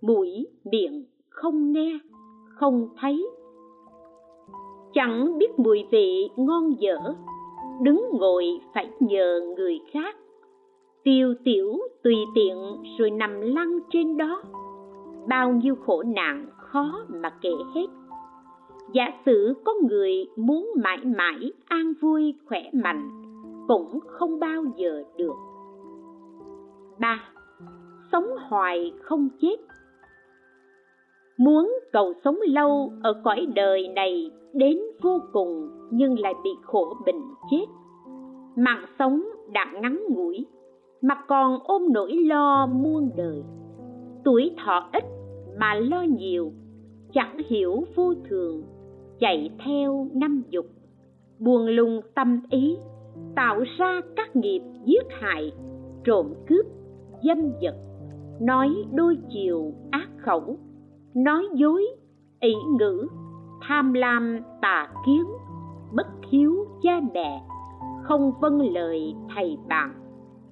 mũi, 0.02 0.48
miệng 0.64 1.06
không 1.30 1.72
nghe, 1.72 2.00
không 2.48 2.90
thấy. 3.02 3.28
Chẳng 4.94 5.38
biết 5.38 5.60
mùi 5.60 5.86
vị 5.92 6.30
ngon 6.38 6.82
dở 6.82 6.98
đứng 7.82 8.10
ngồi 8.14 8.46
phải 8.74 8.90
nhờ 9.00 9.42
người 9.58 9.80
khác. 9.92 10.16
Tiêu 11.04 11.34
tiểu 11.44 11.80
tùy 12.04 12.16
tiện 12.36 12.58
rồi 12.98 13.12
nằm 13.12 13.42
lăn 13.42 13.80
trên 13.90 14.18
đó. 14.18 14.44
Bao 15.28 15.52
nhiêu 15.52 15.76
khổ 15.76 16.04
nạn 16.04 16.50
khó 16.58 17.06
mà 17.08 17.30
kể 17.42 17.52
hết. 17.76 17.86
Giả 18.94 19.06
sử 19.26 19.54
có 19.66 19.74
người 19.90 20.26
muốn 20.36 20.70
mãi 20.84 20.98
mãi 21.18 21.52
an 21.66 21.94
vui, 22.02 22.34
khỏe 22.46 22.70
mạnh, 22.74 23.10
cũng 23.68 24.00
không 24.08 24.40
bao 24.40 24.64
giờ 24.78 25.04
được. 25.18 25.34
Ba, 27.00 27.30
sống 28.12 28.28
hoài 28.50 28.94
không 29.02 29.30
chết. 29.42 29.56
Muốn 31.38 31.80
cầu 31.92 32.14
sống 32.24 32.40
lâu 32.48 32.94
ở 33.04 33.22
cõi 33.24 33.46
đời 33.56 33.88
này 33.88 34.32
đến 34.54 34.80
vô 35.02 35.22
cùng 35.34 35.70
nhưng 35.92 36.20
lại 36.20 36.34
bị 36.44 36.50
khổ 36.62 36.94
bệnh 37.06 37.22
chết. 37.52 37.66
Mạng 38.56 38.86
sống 39.00 39.22
đã 39.52 39.66
ngắn 39.82 40.04
ngủi, 40.10 40.46
mà 41.02 41.16
còn 41.28 41.60
ôm 41.64 41.82
nỗi 41.94 42.12
lo 42.12 42.66
muôn 42.66 43.10
đời. 43.16 43.44
Tuổi 44.24 44.56
thọ 44.66 44.90
ít 44.94 45.04
mà 45.60 45.74
lo 45.74 46.02
nhiều, 46.02 46.52
chẳng 47.14 47.38
hiểu 47.48 47.84
vô 47.96 48.14
thường, 48.30 48.64
chạy 49.20 49.50
theo 49.66 50.08
năm 50.14 50.44
dục. 50.50 50.66
Buồn 51.40 51.68
lung 51.68 52.02
tâm 52.16 52.42
ý, 52.50 52.78
tạo 53.36 53.64
ra 53.78 54.02
các 54.16 54.36
nghiệp 54.36 54.62
giết 54.86 55.04
hại, 55.10 55.52
trộm 56.04 56.34
cướp, 56.48 56.66
dâm 57.24 57.52
vật 57.62 57.76
nói 58.42 58.70
đôi 58.94 59.18
chiều 59.30 59.74
ác 59.92 60.10
khẩu, 60.18 60.58
nói 61.16 61.44
dối, 61.54 61.86
ỷ 62.40 62.54
ngữ 62.80 63.08
tham 63.68 63.94
lam 63.94 64.40
tà 64.62 64.88
kiến, 65.06 65.24
bất 65.92 66.08
hiếu 66.32 66.66
cha 66.82 67.02
mẹ 67.14 67.42
không 68.04 68.32
vâng 68.42 68.74
lời 68.74 69.16
thầy 69.36 69.58
bạn, 69.68 69.94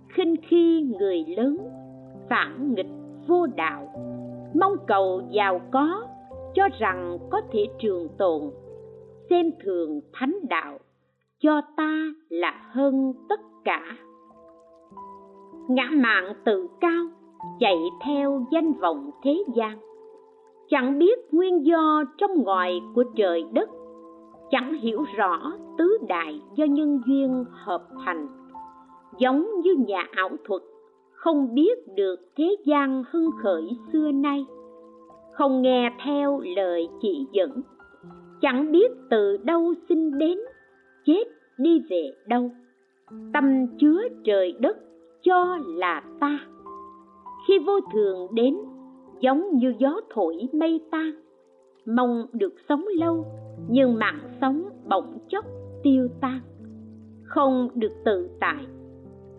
khinh 0.09 0.35
khi 0.47 0.81
người 0.99 1.25
lớn, 1.37 1.57
phản 2.29 2.73
nghịch 2.73 2.91
vô 3.27 3.47
đạo. 3.55 3.87
Mong 4.59 4.75
cầu 4.87 5.21
giàu 5.31 5.61
có, 5.71 6.07
cho 6.53 6.69
rằng 6.79 7.17
có 7.29 7.41
thể 7.51 7.65
trường 7.79 8.07
tồn, 8.17 8.41
xem 9.29 9.45
thường 9.63 10.01
thánh 10.13 10.35
đạo, 10.49 10.77
cho 11.39 11.61
ta 11.77 12.13
là 12.29 12.69
hơn 12.71 13.13
tất 13.29 13.39
cả. 13.63 13.81
Ngã 15.69 15.89
mạng 15.93 16.33
tự 16.45 16.67
cao, 16.81 17.05
chạy 17.59 17.77
theo 18.05 18.45
danh 18.51 18.73
vọng 18.73 19.11
thế 19.23 19.43
gian 19.55 19.77
chẳng 20.71 20.99
biết 20.99 21.19
nguyên 21.31 21.65
do 21.65 22.03
trong 22.17 22.43
ngoài 22.43 22.81
của 22.95 23.03
trời 23.15 23.43
đất, 23.53 23.69
chẳng 24.51 24.73
hiểu 24.73 25.05
rõ 25.17 25.53
tứ 25.77 25.97
đại 26.07 26.41
do 26.55 26.65
nhân 26.65 27.01
duyên 27.05 27.45
hợp 27.51 27.87
thành. 28.05 28.27
Giống 29.17 29.45
như 29.63 29.75
nhà 29.87 30.05
ảo 30.11 30.29
thuật, 30.45 30.61
không 31.11 31.55
biết 31.55 31.79
được 31.95 32.15
thế 32.37 32.55
gian 32.65 33.03
hưng 33.11 33.29
khởi 33.43 33.69
xưa 33.93 34.11
nay. 34.11 34.45
Không 35.33 35.61
nghe 35.61 35.91
theo 36.05 36.41
lời 36.55 36.87
chỉ 37.01 37.27
dẫn, 37.31 37.61
chẳng 38.41 38.71
biết 38.71 38.91
từ 39.09 39.37
đâu 39.37 39.73
sinh 39.89 40.17
đến, 40.17 40.39
chết 41.05 41.23
đi 41.57 41.81
về 41.89 42.11
đâu. 42.27 42.51
Tâm 43.33 43.67
chứa 43.79 44.01
trời 44.23 44.53
đất 44.59 44.77
cho 45.21 45.57
là 45.67 46.03
ta. 46.19 46.39
Khi 47.47 47.59
vô 47.59 47.79
thường 47.93 48.27
đến 48.33 48.57
giống 49.21 49.57
như 49.57 49.73
gió 49.79 50.01
thổi 50.13 50.49
mây 50.53 50.81
tan 50.91 51.11
mong 51.85 52.25
được 52.33 52.53
sống 52.69 52.85
lâu, 52.99 53.25
nhưng 53.69 53.95
mạng 53.95 54.19
sống 54.41 54.63
bỗng 54.89 55.17
chốc 55.29 55.45
tiêu 55.83 56.07
tan. 56.21 56.39
Không 57.23 57.69
được 57.75 57.91
tự 58.05 58.29
tại. 58.39 58.65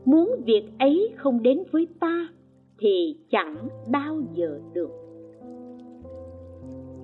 Muốn 0.04 0.30
việc 0.44 0.70
ấy 0.78 1.14
không 1.16 1.42
đến 1.42 1.58
với 1.70 1.86
ta, 2.00 2.28
thì 2.78 3.16
chẳng 3.30 3.68
bao 3.92 4.20
giờ 4.34 4.60
được. 4.72 4.90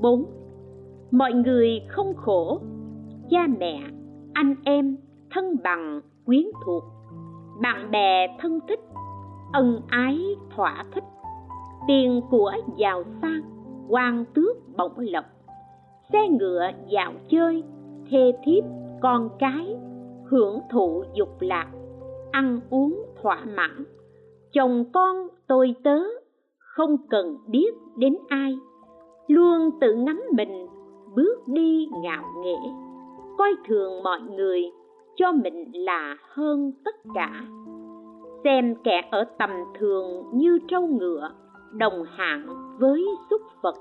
Bốn, 0.01 0.25
mọi 1.11 1.33
người 1.33 1.81
không 1.89 2.15
khổ. 2.17 2.61
Cha 3.31 3.47
mẹ, 3.59 3.83
anh 4.33 4.55
em, 4.65 4.97
thân 5.31 5.57
bằng, 5.65 6.01
quyến 6.27 6.45
thuộc. 6.65 6.85
Bạn 7.63 7.91
bè 7.91 8.37
thân 8.41 8.59
thích, 8.69 8.81
ân 9.53 9.81
ái 9.89 10.19
thỏa 10.51 10.85
thích 10.95 11.05
tiền 11.87 12.21
của 12.31 12.53
giàu 12.77 13.03
sang, 13.23 13.43
quan 13.89 14.25
tước 14.35 14.57
bổng 14.77 14.99
lộc. 14.99 15.25
Xe 16.13 16.29
ngựa 16.29 16.71
dạo 16.89 17.13
chơi, 17.29 17.63
thê 18.11 18.33
thiếp, 18.45 18.65
con 19.01 19.29
cái, 19.39 19.77
hưởng 20.31 20.61
thụ 20.71 21.05
dục 21.15 21.29
lạc. 21.41 21.69
Ăn 22.31 22.61
uống 22.71 23.03
thỏa 23.23 23.45
mãn. 23.45 23.85
Chồng 24.53 24.85
con 24.93 25.29
tôi 25.47 25.75
tớ, 25.85 25.99
không 26.59 26.97
cần 27.11 27.37
biết 27.47 27.71
đến 27.97 28.17
ai. 28.29 28.59
Luôn 29.29 29.71
tự 29.81 29.95
ngắm 29.95 30.23
mình, 30.37 30.67
bước 31.15 31.49
đi 31.49 31.89
ngạo 32.03 32.25
nghễ. 32.45 32.57
Coi 33.39 33.55
thường 33.69 34.03
mọi 34.03 34.21
người, 34.21 34.63
cho 35.17 35.33
mình 35.33 35.73
là 35.75 36.17
hơn 36.35 36.73
tất 36.85 36.95
cả. 37.15 37.45
Xem 38.45 38.75
kẻ 38.85 39.09
ở 39.11 39.25
tầm 39.39 39.51
thường 39.79 40.25
như 40.33 40.59
trâu 40.69 40.87
ngựa 40.87 41.31
đồng 41.73 42.05
hạng 42.17 42.47
với 42.79 43.07
xúc 43.31 43.43
vật 43.63 43.75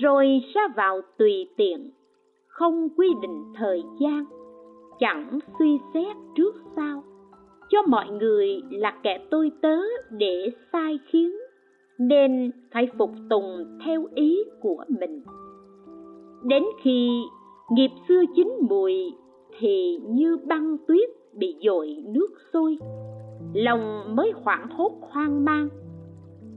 rồi 0.00 0.40
ra 0.54 0.68
vào 0.76 1.00
tùy 1.18 1.48
tiện, 1.56 1.90
không 2.46 2.88
quy 2.96 3.08
định 3.22 3.44
thời 3.54 3.82
gian, 4.00 4.24
chẳng 4.98 5.38
suy 5.58 5.78
xét 5.94 6.16
trước 6.36 6.54
sau. 6.76 7.02
Cho 7.68 7.82
mọi 7.86 8.08
người 8.08 8.60
là 8.70 8.94
kẻ 9.02 9.26
tôi 9.30 9.50
tớ 9.62 9.78
để 10.10 10.50
sai 10.72 10.98
khiến, 11.06 11.36
nên 11.98 12.50
phải 12.72 12.88
phục 12.98 13.10
tùng 13.30 13.78
theo 13.84 14.06
ý 14.14 14.38
của 14.60 14.84
mình. 15.00 15.22
Đến 16.44 16.64
khi 16.82 17.22
nghiệp 17.70 17.90
xưa 18.08 18.22
chín 18.36 18.52
mùi, 18.68 19.12
thì 19.58 19.98
như 20.08 20.36
băng 20.36 20.76
tuyết 20.88 21.08
bị 21.32 21.56
dội 21.64 21.96
nước 22.06 22.28
sôi, 22.52 22.78
lòng 23.54 24.16
mới 24.16 24.32
hoảng 24.44 24.66
hốt 24.70 24.92
hoang 25.00 25.44
mang 25.44 25.68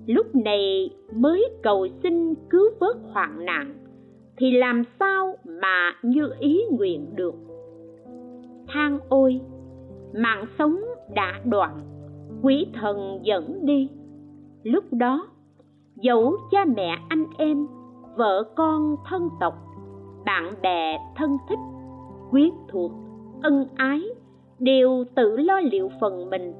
lúc 0.05 0.36
này 0.36 0.89
mới 1.15 1.50
cầu 1.63 1.88
xin 2.03 2.36
cứu 2.50 2.70
vớt 2.79 2.96
hoạn 3.13 3.46
nạn, 3.46 3.74
thì 4.38 4.51
làm 4.51 4.84
sao 5.00 5.38
mà 5.46 5.93
như 6.03 6.29
ý 6.39 6.62
nguyện 6.72 7.15
được? 7.15 7.36
Than 8.67 9.00
ôi, 9.10 9.41
mạng 10.13 10.46
sống 10.60 10.79
đã 11.13 11.41
đoạn 11.46 11.79
quý 12.41 12.67
thần 12.74 13.20
dẫn 13.24 13.65
đi. 13.65 13.89
Lúc 14.63 14.84
đó, 14.91 15.27
dẫu 15.96 16.38
cha 16.51 16.65
mẹ 16.75 16.98
anh 17.10 17.25
em, 17.38 17.67
vợ 18.15 18.43
con 18.55 18.96
thân 19.10 19.29
tộc, 19.39 19.53
bạn 20.25 20.53
bè 20.62 20.98
thân 21.15 21.38
thích, 21.50 21.60
quyến 22.31 22.50
thuộc, 22.70 22.91
ân 23.43 23.65
ái 23.75 24.01
đều 24.60 25.03
tự 25.15 25.38
lo 25.38 25.60
liệu 25.60 25.89
phần 26.01 26.29
mình. 26.29 26.53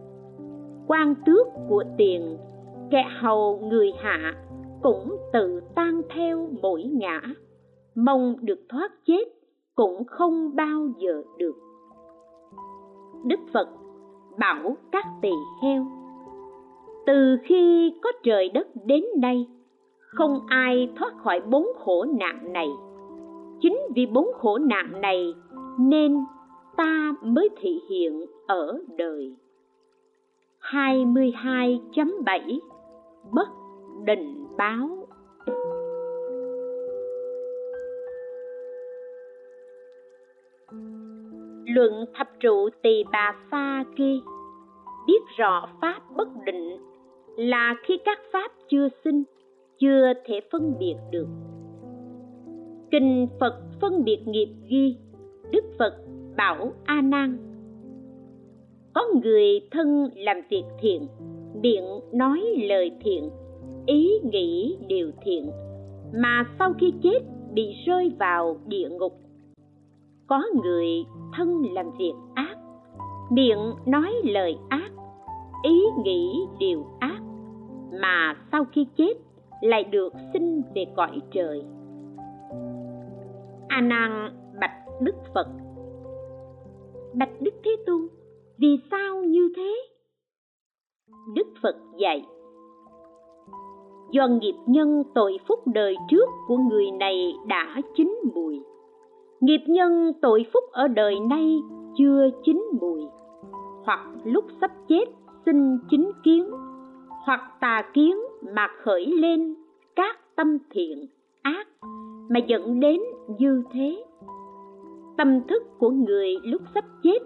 Quan 0.88 1.16
tước 1.26 1.48
của 1.70 1.84
tiền 1.98 2.38
kẻ 2.92 3.04
hầu 3.22 3.60
người 3.70 3.92
hạ 4.00 4.34
cũng 4.82 5.18
tự 5.34 5.62
tan 5.76 6.02
theo 6.10 6.50
mỗi 6.62 6.84
ngã. 6.84 7.22
Mong 7.96 8.36
được 8.42 8.60
thoát 8.70 8.92
chết 9.06 9.24
cũng 9.76 10.04
không 10.06 10.56
bao 10.56 10.88
giờ 10.98 11.24
được. 11.38 11.56
Đức 13.26 13.40
phật 13.54 13.68
bảo 14.40 14.78
các 14.92 15.06
tỳ-kheo: 15.22 15.86
từ 17.06 17.38
khi 17.44 17.94
có 18.04 18.12
trời 18.24 18.50
đất 18.50 18.68
đến 18.86 19.04
nay, 19.22 19.48
không 20.00 20.40
ai 20.48 20.90
thoát 20.96 21.14
khỏi 21.18 21.42
bốn 21.42 21.68
khổ 21.80 22.06
nạn 22.20 22.54
này. 22.54 22.68
Chính 23.62 23.78
vì 23.96 24.06
bốn 24.06 24.28
khổ 24.34 24.58
nạn 24.58 25.02
này 25.02 25.34
nên 25.80 26.18
ta 26.78 27.14
mới 27.24 27.50
thị 27.62 27.80
hiện 27.90 28.26
ở 28.48 28.80
đời. 28.98 29.36
22.7 30.62 32.60
Bất 33.34 33.48
định 34.06 34.48
báo 34.58 35.08
Luận 41.66 42.06
thập 42.14 42.28
trụ 42.40 42.70
tỳ 42.82 43.04
bà 43.12 43.36
sa 43.52 43.84
ghi 43.96 44.22
Biết 45.08 45.22
rõ 45.38 45.70
pháp 45.82 46.02
bất 46.16 46.28
định 46.46 46.78
là 47.38 47.76
khi 47.84 47.98
các 48.06 48.20
pháp 48.34 48.52
chưa 48.70 48.88
sinh, 49.04 49.24
chưa 49.80 50.14
thể 50.26 50.42
phân 50.52 50.76
biệt 50.80 50.96
được. 51.12 51.28
Kinh 52.92 53.28
Phật 53.40 53.62
phân 53.82 54.04
biệt 54.04 54.20
nghiệp 54.26 54.50
ghi, 54.70 54.98
Đức 55.52 55.64
Phật 55.80 55.94
bảo 56.38 56.74
A 56.86 57.02
Nan 57.02 57.38
có 58.94 59.06
người 59.24 59.60
thân 59.72 60.10
làm 60.16 60.38
việc 60.50 60.64
thiện 60.82 61.08
miệng 61.62 62.00
nói 62.14 62.42
lời 62.58 62.92
thiện, 63.02 63.30
ý 63.86 64.20
nghĩ 64.24 64.78
điều 64.88 65.12
thiện, 65.22 65.52
mà 66.14 66.46
sau 66.60 66.74
khi 66.80 66.94
chết 67.04 67.20
bị 67.54 67.76
rơi 67.86 68.12
vào 68.20 68.58
địa 68.66 68.90
ngục. 68.90 69.14
Có 70.28 70.44
người 70.64 70.88
thân 71.38 71.66
làm 71.74 71.92
việc 72.00 72.14
ác, 72.34 72.56
miệng 73.32 73.74
nói 73.86 74.14
lời 74.24 74.58
ác, 74.70 74.92
ý 75.64 75.82
nghĩ 76.04 76.40
điều 76.60 76.86
ác, 77.00 77.22
mà 78.02 78.36
sau 78.52 78.66
khi 78.72 78.88
chết 78.98 79.14
lại 79.62 79.84
được 79.84 80.14
sinh 80.34 80.62
về 80.76 80.86
cõi 80.96 81.20
trời. 81.32 81.64
A 83.68 83.82
nan 83.82 84.30
bạch 84.60 85.02
đức 85.02 85.16
phật. 85.34 85.48
Bạch 87.14 87.42
đức 87.42 87.54
thế 87.64 87.76
tôn, 87.86 88.08
vì 88.58 88.80
sao 88.92 89.24
như 89.24 89.50
thế? 89.56 89.91
Đức 91.34 91.48
phật 91.64 91.76
dạy. 91.98 92.26
Do 94.12 94.28
nghiệp 94.28 94.56
nhân 94.66 95.04
tội 95.16 95.38
phúc 95.48 95.60
đời 95.74 95.96
trước 96.10 96.30
của 96.48 96.58
người 96.58 96.92
này 96.92 97.34
đã 97.48 97.82
chín 97.96 98.20
mùi. 98.36 98.62
Nghiệp 99.40 99.62
nhân 99.68 100.14
tội 100.22 100.46
phúc 100.54 100.64
ở 100.72 100.88
đời 100.88 101.20
nay 101.20 101.60
chưa 101.98 102.30
chín 102.44 102.64
mùi. 102.82 103.02
Hoặc 103.86 104.00
lúc 104.24 104.46
sắp 104.62 104.72
chết 104.88 105.06
sinh 105.46 105.78
chính 105.90 106.12
kiến. 106.24 106.52
Hoặc 107.26 107.42
tà 107.62 107.84
kiến 107.94 108.18
mà 108.56 108.68
khởi 108.84 109.06
lên, 109.06 109.56
các 109.96 110.36
tâm 110.36 110.58
thiện 110.70 111.06
ác 111.42 111.68
mà 112.30 112.40
dẫn 112.48 112.80
đến 112.80 113.02
dư 113.40 113.64
thế. 113.72 114.04
Tâm 115.18 115.42
thức 115.48 115.64
của 115.80 115.90
người 115.90 116.36
lúc 116.44 116.62
sắp 116.74 116.86
chết 117.04 117.20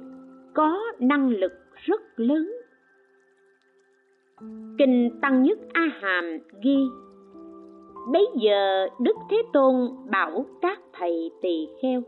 có 0.53 0.79
năng 0.99 1.29
lực 1.29 1.51
rất 1.73 2.01
lớn 2.15 2.51
kinh 4.77 5.19
tăng 5.21 5.43
nhất 5.43 5.59
a 5.73 5.89
hàm 6.01 6.23
ghi, 6.63 6.79
bấy 8.13 8.27
giờ 8.35 8.87
đức 8.99 9.15
thế 9.29 9.41
tôn 9.53 9.89
bảo 10.11 10.45
các 10.61 10.79
thầy 10.93 11.31
tỳ 11.41 11.67
kheo, 11.81 12.01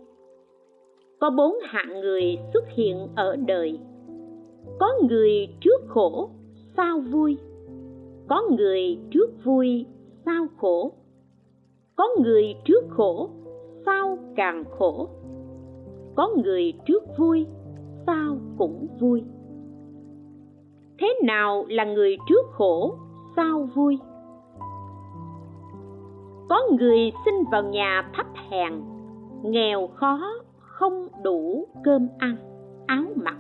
có 1.19 1.29
bốn 1.29 1.55
hạng 1.63 2.01
người 2.01 2.37
xuất 2.53 2.63
hiện 2.69 3.07
ở 3.15 3.35
đời. 3.35 3.79
Có 4.79 4.93
người 5.09 5.47
trước 5.61 5.81
khổ 5.87 6.29
sao 6.77 6.99
vui. 7.11 7.37
Có 8.27 8.43
người 8.57 8.97
trước 9.11 9.29
vui 9.43 9.85
sao 10.25 10.47
khổ. 10.57 10.91
Có 11.95 12.09
người 12.23 12.55
trước 12.65 12.83
khổ 12.89 13.29
sao 13.85 14.17
càng 14.35 14.63
khổ. 14.77 15.09
Có 16.15 16.29
người 16.43 16.73
trước 16.85 17.03
vui 17.17 17.45
sao 18.05 18.37
cũng 18.57 18.87
vui 18.99 19.23
thế 20.99 21.19
nào 21.23 21.65
là 21.69 21.83
người 21.83 22.17
trước 22.29 22.45
khổ, 22.51 22.95
sau 23.36 23.69
vui? 23.75 23.99
Có 26.49 26.62
người 26.79 27.12
sinh 27.25 27.43
vào 27.51 27.63
nhà 27.63 28.10
thấp 28.13 28.25
hèn, 28.49 28.73
nghèo 29.43 29.88
khó, 29.88 30.33
không 30.57 31.07
đủ 31.23 31.67
cơm 31.83 32.07
ăn, 32.17 32.36
áo 32.88 33.03
mặc. 33.15 33.38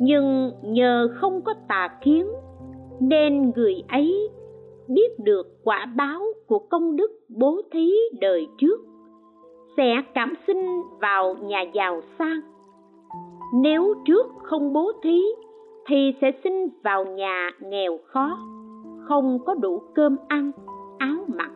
Nhưng 0.00 0.52
nhờ 0.62 1.08
không 1.14 1.42
có 1.42 1.54
tà 1.68 1.88
kiến, 2.04 2.26
nên 3.00 3.52
người 3.56 3.82
ấy 3.88 4.30
biết 4.88 5.18
được 5.18 5.46
quả 5.64 5.86
báo 5.96 6.22
của 6.46 6.58
công 6.58 6.96
đức 6.96 7.10
bố 7.28 7.60
thí 7.72 7.92
đời 8.20 8.48
trước, 8.58 8.80
sẽ 9.76 10.02
cảm 10.14 10.34
sinh 10.46 10.82
vào 11.00 11.34
nhà 11.34 11.62
giàu 11.74 12.00
sang. 12.18 12.40
Nếu 13.62 13.94
trước 14.04 14.26
không 14.42 14.72
bố 14.72 14.92
thí 15.02 15.20
thì 15.90 16.14
sẽ 16.20 16.32
sinh 16.44 16.68
vào 16.84 17.04
nhà 17.04 17.50
nghèo 17.60 17.98
khó, 18.06 18.38
không 19.08 19.38
có 19.46 19.54
đủ 19.54 19.82
cơm 19.94 20.16
ăn, 20.28 20.50
áo 20.98 21.24
mặc. 21.36 21.50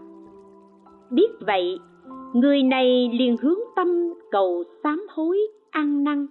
Biết 1.10 1.28
vậy, 1.46 1.78
người 2.34 2.62
này 2.62 3.10
liền 3.12 3.36
hướng 3.36 3.58
tâm 3.76 4.14
cầu 4.30 4.64
sám 4.82 5.06
hối 5.10 5.38
ăn 5.70 6.04
năn 6.04 6.26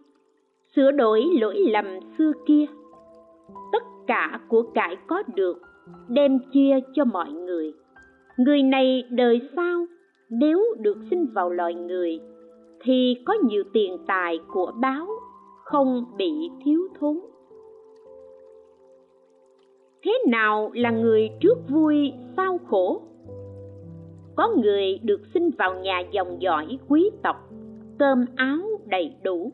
sửa 0.75 0.91
đổi 0.91 1.23
lỗi 1.41 1.55
lầm 1.71 1.85
xưa 2.17 2.31
kia. 2.45 2.65
Tất 3.71 3.83
cả 4.07 4.39
của 4.47 4.63
cải 4.73 4.95
có 5.07 5.23
được, 5.35 5.61
đem 6.07 6.39
chia 6.53 6.79
cho 6.93 7.05
mọi 7.05 7.31
người. 7.31 7.73
Người 8.37 8.63
này 8.63 9.03
đời 9.09 9.41
sau, 9.55 9.85
nếu 10.29 10.63
được 10.79 10.97
sinh 11.09 11.25
vào 11.33 11.49
loài 11.49 11.73
người, 11.73 12.19
thì 12.81 13.15
có 13.25 13.33
nhiều 13.43 13.63
tiền 13.73 13.97
tài 14.07 14.39
của 14.53 14.71
báo, 14.81 15.07
không 15.63 16.05
bị 16.17 16.31
thiếu 16.65 16.87
thốn 16.99 17.19
thế 20.03 20.11
nào 20.27 20.69
là 20.73 20.91
người 20.91 21.29
trước 21.39 21.57
vui 21.69 22.13
sau 22.37 22.57
khổ? 22.69 23.01
Có 24.35 24.49
người 24.57 24.99
được 25.03 25.21
sinh 25.33 25.49
vào 25.57 25.75
nhà 25.75 26.03
dòng 26.11 26.41
dõi 26.41 26.77
quý 26.87 27.09
tộc 27.23 27.49
cơm 27.99 28.25
áo 28.35 28.59
đầy 28.85 29.15
đủ. 29.23 29.51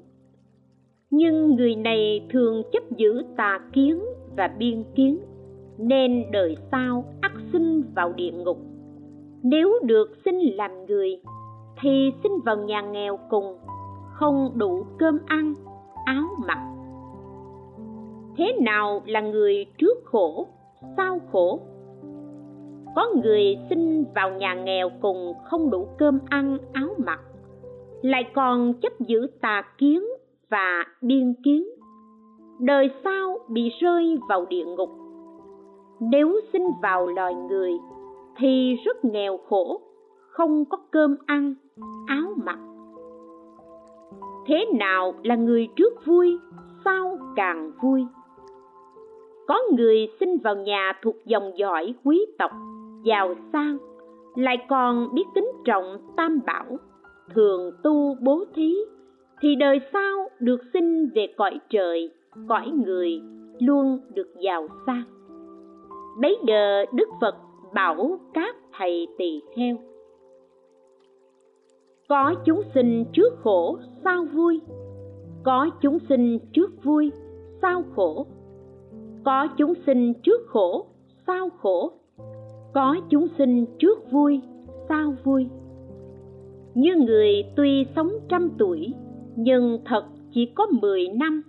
Nhưng 1.12 1.56
người 1.56 1.76
này 1.76 2.28
thường 2.30 2.64
chấp 2.72 2.84
giữ 2.98 3.24
tà 3.38 3.60
kiến 3.74 4.02
và 4.38 4.48
biên 4.58 4.84
kiến, 4.96 5.20
nên 5.78 6.26
đời 6.32 6.58
sau 6.72 7.06
ắt 7.22 7.32
sinh 7.54 7.84
vào 7.96 8.14
địa 8.14 8.32
ngục. 8.32 8.58
Nếu 9.44 9.80
được 9.84 10.12
sinh 10.26 10.40
làm 10.40 10.86
người, 10.86 11.22
thì 11.82 12.12
sinh 12.24 12.40
vào 12.46 12.58
nhà 12.58 12.82
nghèo 12.82 13.20
cùng, 13.30 13.58
không 14.14 14.52
đủ 14.56 14.86
cơm 15.00 15.20
ăn, 15.26 15.54
áo 16.06 16.24
mặc 16.48 16.79
thế 18.40 18.58
nào 18.62 19.02
là 19.06 19.22
người 19.22 19.66
trước 19.78 19.98
khổ, 20.06 20.48
sau 20.98 21.20
khổ? 21.32 21.60
Có 22.96 23.10
người 23.24 23.58
sinh 23.70 24.06
vào 24.16 24.32
nhà 24.32 24.54
nghèo 24.54 24.90
cùng 25.02 25.34
không 25.44 25.70
đủ 25.70 25.88
cơm 25.98 26.20
ăn, 26.30 26.58
áo 26.74 26.90
mặc, 26.98 27.20
lại 28.02 28.24
còn 28.34 28.74
chấp 28.74 29.00
giữ 29.00 29.28
tà 29.42 29.64
kiến 29.78 30.04
và 30.50 30.84
điên 31.02 31.34
kiến. 31.44 31.64
Đời 32.60 32.90
sau 33.04 33.38
bị 33.50 33.72
rơi 33.80 34.20
vào 34.30 34.46
địa 34.50 34.66
ngục. 34.66 34.90
Nếu 36.00 36.40
sinh 36.54 36.68
vào 36.82 37.08
loài 37.08 37.34
người 37.34 37.72
thì 38.38 38.76
rất 38.86 39.06
nghèo 39.06 39.38
khổ, 39.50 39.82
không 40.30 40.66
có 40.66 40.78
cơm 40.92 41.16
ăn, 41.26 41.56
áo 42.08 42.34
mặc. 42.46 42.60
Thế 44.48 44.66
nào 44.74 45.14
là 45.24 45.36
người 45.36 45.68
trước 45.76 46.06
vui, 46.06 46.38
sau 46.86 47.18
càng 47.36 47.72
vui? 47.82 48.06
Có 49.50 49.62
người 49.78 50.08
sinh 50.20 50.38
vào 50.38 50.56
nhà 50.56 50.94
thuộc 51.04 51.16
dòng 51.26 51.52
dõi 51.58 51.94
quý 52.04 52.26
tộc, 52.38 52.52
giàu 53.04 53.36
sang, 53.54 53.78
lại 54.36 54.58
còn 54.70 55.14
biết 55.14 55.24
kính 55.36 55.52
trọng 55.66 55.98
tam 56.18 56.40
bảo, 56.46 56.78
thường 57.36 57.72
tu 57.84 58.16
bố 58.22 58.44
thí, 58.56 58.76
thì 59.42 59.56
đời 59.56 59.80
sau 59.94 60.30
được 60.40 60.62
sinh 60.74 61.10
về 61.16 61.28
cõi 61.38 61.60
trời, 61.70 62.12
cõi 62.48 62.72
người, 62.86 63.22
luôn 63.60 64.00
được 64.14 64.28
giàu 64.40 64.68
sang. 64.86 65.04
Bấy 66.22 66.38
giờ 66.48 66.86
đức 66.94 67.10
phật 67.22 67.36
bảo 67.74 68.20
các 68.34 68.56
thầy 68.78 69.08
tỳ 69.18 69.42
kheo, 69.56 69.76
có 72.10 72.36
chúng 72.46 72.62
sinh 72.74 73.06
trước 73.14 73.34
khổ, 73.44 73.78
sao 74.04 74.26
vui? 74.34 74.62
Có 75.44 75.70
chúng 75.82 76.00
sinh 76.10 76.40
trước 76.54 76.84
vui, 76.84 77.12
sao 77.62 77.84
khổ? 77.96 78.26
Có 79.24 79.48
chúng 79.58 79.74
sinh 79.86 80.14
trước 80.24 80.42
khổ 80.48 80.86
sao 81.28 81.50
khổ. 81.62 81.92
Có 82.74 82.96
chúng 83.10 83.28
sinh 83.38 83.66
trước 83.80 84.12
vui 84.12 84.42
sao 84.90 85.14
vui. 85.24 85.48
Như 86.74 86.96
người 86.96 87.44
tuy 87.56 87.86
sống 87.96 88.12
trăm 88.30 88.50
tuổi, 88.58 88.94
nhưng 89.36 89.80
thật 89.86 90.06
chỉ 90.32 90.46
có 90.56 90.68
mười 90.82 91.08
năm. 91.08 91.42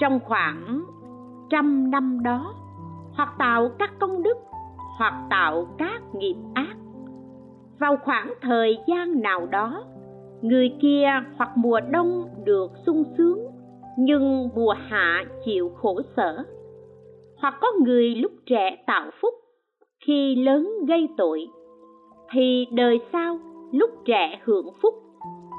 Trong 0.00 0.20
khoảng 0.24 0.84
trăm 1.50 1.90
năm 1.90 2.22
đó, 2.22 2.54
hoặc 3.12 3.34
tạo 3.38 3.70
các 3.78 3.98
công 3.98 4.22
đức, 4.22 4.36
hoặc 4.98 5.26
tạo 5.30 5.66
các 5.78 6.02
nghiệp 6.14 6.36
ác. 6.54 6.76
Vào 7.78 7.96
khoảng 8.04 8.32
thời 8.42 8.78
gian 8.86 9.20
nào 9.20 9.46
đó, 9.46 9.84
người 10.42 10.76
kia 10.80 11.06
hoặc 11.36 11.50
mùa 11.56 11.80
đông 11.90 12.28
được 12.44 12.72
sung 12.86 13.04
sướng, 13.18 13.46
nhưng 13.98 14.48
mùa 14.54 14.74
hạ 14.88 15.24
chịu 15.44 15.70
khổ 15.76 16.00
sở 16.16 16.44
hoặc 17.40 17.54
có 17.60 17.68
người 17.84 18.14
lúc 18.14 18.32
trẻ 18.46 18.84
tạo 18.86 19.10
phúc, 19.20 19.34
khi 20.06 20.34
lớn 20.36 20.70
gây 20.88 21.08
tội, 21.16 21.48
thì 22.32 22.66
đời 22.72 23.00
sau 23.12 23.38
lúc 23.72 23.90
trẻ 24.04 24.40
hưởng 24.44 24.66
phúc, 24.82 24.94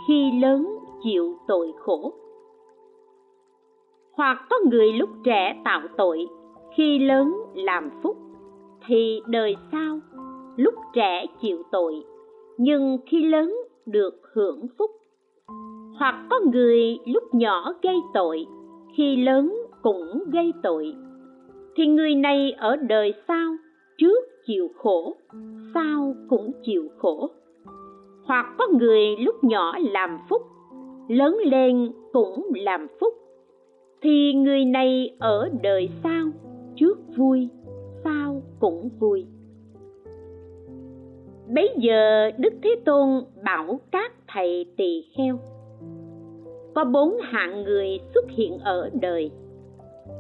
khi 0.08 0.32
lớn 0.42 0.78
chịu 1.04 1.36
tội 1.48 1.72
khổ. 1.80 2.14
Hoặc 4.14 4.38
có 4.50 4.56
người 4.72 4.94
lúc 4.94 5.10
trẻ 5.24 5.62
tạo 5.66 5.82
tội, 5.98 6.28
khi 6.78 7.00
lớn 7.00 7.34
làm 7.54 7.90
phúc, 8.04 8.18
thì 8.88 9.22
đời 9.28 9.56
sau 9.72 10.00
lúc 10.56 10.74
trẻ 10.94 11.26
chịu 11.42 11.64
tội, 11.72 12.04
nhưng 12.58 12.98
khi 13.06 13.24
lớn 13.24 13.56
được 13.86 14.22
hưởng 14.34 14.68
phúc. 14.78 14.92
Hoặc 16.00 16.26
có 16.30 16.40
người 16.54 16.98
lúc 17.06 17.24
nhỏ 17.34 17.74
gây 17.82 17.96
tội, 18.14 18.46
khi 18.98 19.16
lớn 19.16 19.56
cũng 19.82 20.24
gây 20.34 20.52
tội 20.64 20.94
thì 21.76 21.88
người 21.88 22.16
này 22.16 22.52
ở 22.58 22.76
đời 22.76 23.14
sau 23.28 23.56
trước 23.98 24.26
chịu 24.46 24.68
khổ, 24.78 25.16
sau 25.74 26.16
cũng 26.30 26.52
chịu 26.64 26.88
khổ. 26.98 27.30
Hoặc 28.26 28.46
có 28.58 28.68
người 28.80 29.16
lúc 29.20 29.44
nhỏ 29.44 29.78
làm 29.80 30.18
phúc, 30.30 30.42
lớn 31.10 31.38
lên 31.46 31.92
cũng 32.14 32.48
làm 32.56 32.88
phúc. 33.00 33.14
Thì 34.02 34.34
người 34.34 34.66
này 34.66 35.16
ở 35.20 35.50
đời 35.64 35.90
sau 36.04 36.28
trước 36.76 37.00
vui, 37.18 37.50
sau 38.04 38.42
cũng 38.60 38.90
vui. 39.00 39.26
Bấy 41.56 41.70
giờ 41.78 42.32
đức 42.38 42.54
thế 42.64 42.76
tôn 42.86 43.08
bảo 43.46 43.80
các 43.92 44.14
thầy 44.28 44.66
tỳ 44.78 45.04
kheo, 45.18 45.40
có 46.76 46.84
bốn 46.84 47.18
hạng 47.22 47.64
người 47.64 48.00
xuất 48.14 48.26
hiện 48.30 48.58
ở 48.58 48.90
đời 49.02 49.32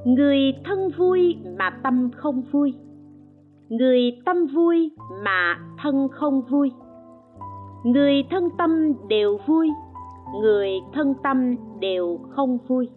người 0.06 0.54
thân 0.66 0.90
vui 0.98 1.38
mà 1.58 1.70
tâm 1.84 2.10
không 2.16 2.42
vui. 2.52 2.74
Người 3.70 4.22
tâm 4.26 4.46
vui 4.46 4.92
mà 5.24 5.58
thân 5.84 6.08
không 6.12 6.42
vui. 6.42 6.72
Người 7.84 8.24
thân 8.30 8.50
tâm 8.58 8.94
đều 9.08 9.38
vui, 9.48 9.70
người 10.42 10.70
thân 10.94 11.14
tâm 11.24 11.56
đều 11.80 12.20
không 12.30 12.58
vui. 12.68 12.90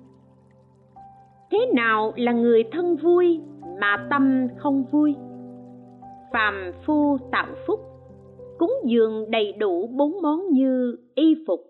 Thế 1.51 1.66
nào 1.75 2.12
là 2.16 2.33
người 2.33 2.64
thân 2.73 2.97
vui 2.97 3.40
mà 3.81 4.07
tâm 4.11 4.49
không 4.59 4.85
vui? 4.92 5.14
Phàm 6.33 6.73
phu 6.87 7.18
tạo 7.33 7.47
phúc, 7.66 7.81
cúng 8.59 8.75
dường 8.85 9.31
đầy 9.31 9.53
đủ 9.53 9.87
bốn 9.87 10.23
món 10.23 10.49
như 10.51 10.97
y 11.14 11.35
phục, 11.47 11.61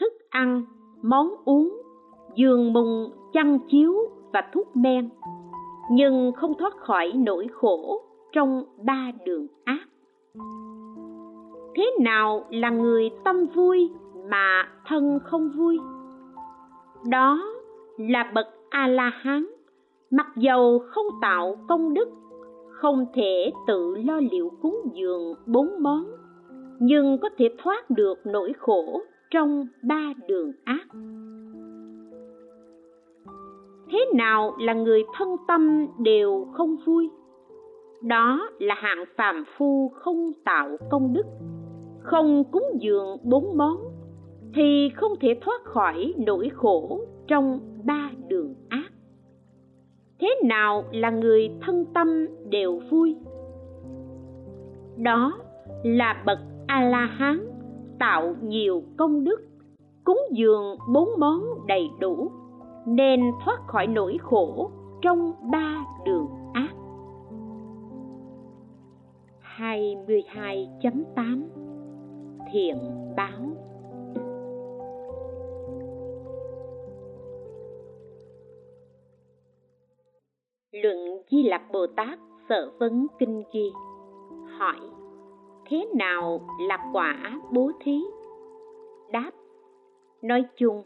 thức 0.00 0.12
ăn, 0.30 0.64
món 1.02 1.28
uống, 1.44 1.82
giường 2.34 2.72
mùng, 2.72 3.10
chăn 3.32 3.58
chiếu 3.70 3.92
và 4.36 4.42
thuốc 4.52 4.76
men, 4.76 5.08
nhưng 5.90 6.32
không 6.32 6.54
thoát 6.58 6.76
khỏi 6.76 7.12
nỗi 7.14 7.46
khổ 7.52 8.02
trong 8.32 8.64
ba 8.82 9.12
đường 9.24 9.46
ác. 9.64 9.88
Thế 11.76 11.90
nào 12.00 12.44
là 12.50 12.70
người 12.70 13.10
tâm 13.24 13.46
vui 13.54 13.90
mà 14.30 14.68
thân 14.86 15.18
không 15.24 15.50
vui? 15.56 15.78
Đó 17.08 17.42
là 17.98 18.30
bậc 18.34 18.46
a 18.70 18.86
la 18.86 19.10
hán 19.14 19.46
mặc 20.10 20.26
dầu 20.36 20.78
không 20.78 21.06
tạo 21.22 21.56
công 21.68 21.94
đức, 21.94 22.08
không 22.70 23.06
thể 23.14 23.50
tự 23.66 23.94
lo 23.94 24.20
liệu 24.30 24.50
cúng 24.62 24.80
dường 24.94 25.34
bốn 25.46 25.82
món, 25.82 26.06
nhưng 26.80 27.18
có 27.22 27.28
thể 27.38 27.48
thoát 27.58 27.90
được 27.90 28.18
nỗi 28.24 28.52
khổ 28.58 29.02
trong 29.30 29.66
ba 29.82 30.12
đường 30.28 30.52
ác 30.64 30.86
thế 33.90 34.06
nào 34.14 34.54
là 34.58 34.74
người 34.74 35.04
thân 35.18 35.36
tâm 35.48 35.86
đều 35.98 36.46
không 36.52 36.76
vui? 36.86 37.10
Đó 38.02 38.48
là 38.58 38.74
hạng 38.74 39.04
phàm 39.16 39.44
phu 39.56 39.88
không 39.94 40.32
tạo 40.44 40.68
công 40.90 41.12
đức, 41.12 41.26
không 41.98 42.44
cúng 42.52 42.66
dường 42.80 43.16
bốn 43.22 43.56
món, 43.56 43.76
thì 44.54 44.90
không 44.94 45.12
thể 45.20 45.38
thoát 45.40 45.64
khỏi 45.64 46.14
nỗi 46.16 46.50
khổ 46.54 47.00
trong 47.26 47.60
ba 47.84 48.10
đường 48.28 48.54
ác. 48.68 48.90
Thế 50.20 50.40
nào 50.44 50.84
là 50.92 51.10
người 51.10 51.50
thân 51.60 51.84
tâm 51.94 52.26
đều 52.50 52.80
vui? 52.90 53.16
Đó 54.96 55.32
là 55.84 56.22
bậc 56.26 56.38
a 56.66 56.80
la 56.80 57.06
hán 57.06 57.40
tạo 57.98 58.34
nhiều 58.42 58.82
công 58.96 59.24
đức, 59.24 59.40
cúng 60.04 60.20
dường 60.32 60.76
bốn 60.92 61.08
món 61.18 61.40
đầy 61.66 61.88
đủ 62.00 62.30
nên 62.86 63.20
thoát 63.44 63.58
khỏi 63.66 63.86
nỗi 63.86 64.18
khổ 64.22 64.70
trong 65.02 65.32
ba 65.50 65.84
đường 66.04 66.28
ác 66.52 66.74
22.8 69.58 71.48
Thiện 72.52 72.76
báo 73.16 73.56
Luận 80.72 81.22
Di 81.30 81.42
Lặc 81.42 81.62
Bồ 81.72 81.86
Tát 81.96 82.18
Sở 82.48 82.70
Vấn 82.78 83.06
Kinh 83.18 83.42
Ghi 83.52 83.70
Hỏi 84.58 84.80
Thế 85.70 85.86
nào 85.94 86.40
là 86.60 86.90
quả 86.92 87.40
bố 87.52 87.70
thí? 87.80 88.00
Đáp 89.12 89.30
Nói 90.22 90.44
chung, 90.56 90.82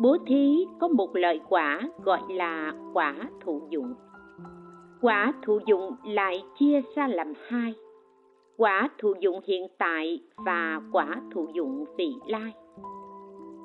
bố 0.00 0.16
thí 0.26 0.66
có 0.80 0.88
một 0.88 1.16
loại 1.16 1.40
quả 1.48 1.80
gọi 2.04 2.20
là 2.28 2.74
quả 2.92 3.14
thụ 3.40 3.62
dụng. 3.70 3.94
Quả 5.00 5.32
thụ 5.42 5.58
dụng 5.66 5.94
lại 6.04 6.42
chia 6.58 6.82
ra 6.94 7.08
làm 7.08 7.32
hai. 7.48 7.74
Quả 8.56 8.88
thụ 8.98 9.14
dụng 9.20 9.40
hiện 9.44 9.66
tại 9.78 10.20
và 10.36 10.80
quả 10.92 11.16
thụ 11.34 11.48
dụng 11.54 11.84
vị 11.98 12.14
lai. 12.26 12.52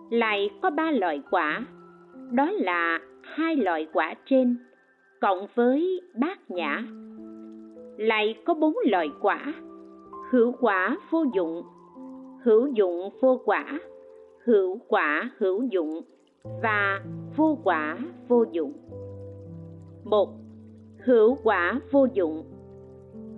Lại 0.09 0.49
có 0.61 0.69
ba 0.69 0.91
loại 0.91 1.21
quả, 1.31 1.65
đó 2.31 2.51
là 2.51 2.99
hai 3.23 3.55
loại 3.55 3.87
quả 3.93 4.13
trên 4.25 4.57
cộng 5.21 5.47
với 5.55 6.01
bát 6.15 6.51
nhã. 6.51 6.83
Lại 7.97 8.35
có 8.45 8.53
bốn 8.53 8.75
loại 8.85 9.09
quả, 9.21 9.53
hữu 10.31 10.51
quả 10.59 10.97
vô 11.09 11.25
dụng, 11.35 11.63
hữu 12.43 12.67
dụng 12.67 13.09
vô 13.21 13.41
quả 13.45 13.79
hữu 14.45 14.79
quả 14.87 15.31
hữu 15.37 15.63
dụng 15.63 16.01
và 16.61 17.01
vô 17.35 17.57
quả 17.63 17.97
vô 18.27 18.45
dụng. 18.51 18.73
Một, 20.03 20.29
hữu 21.05 21.37
quả 21.43 21.79
vô 21.91 22.07
dụng. 22.13 22.43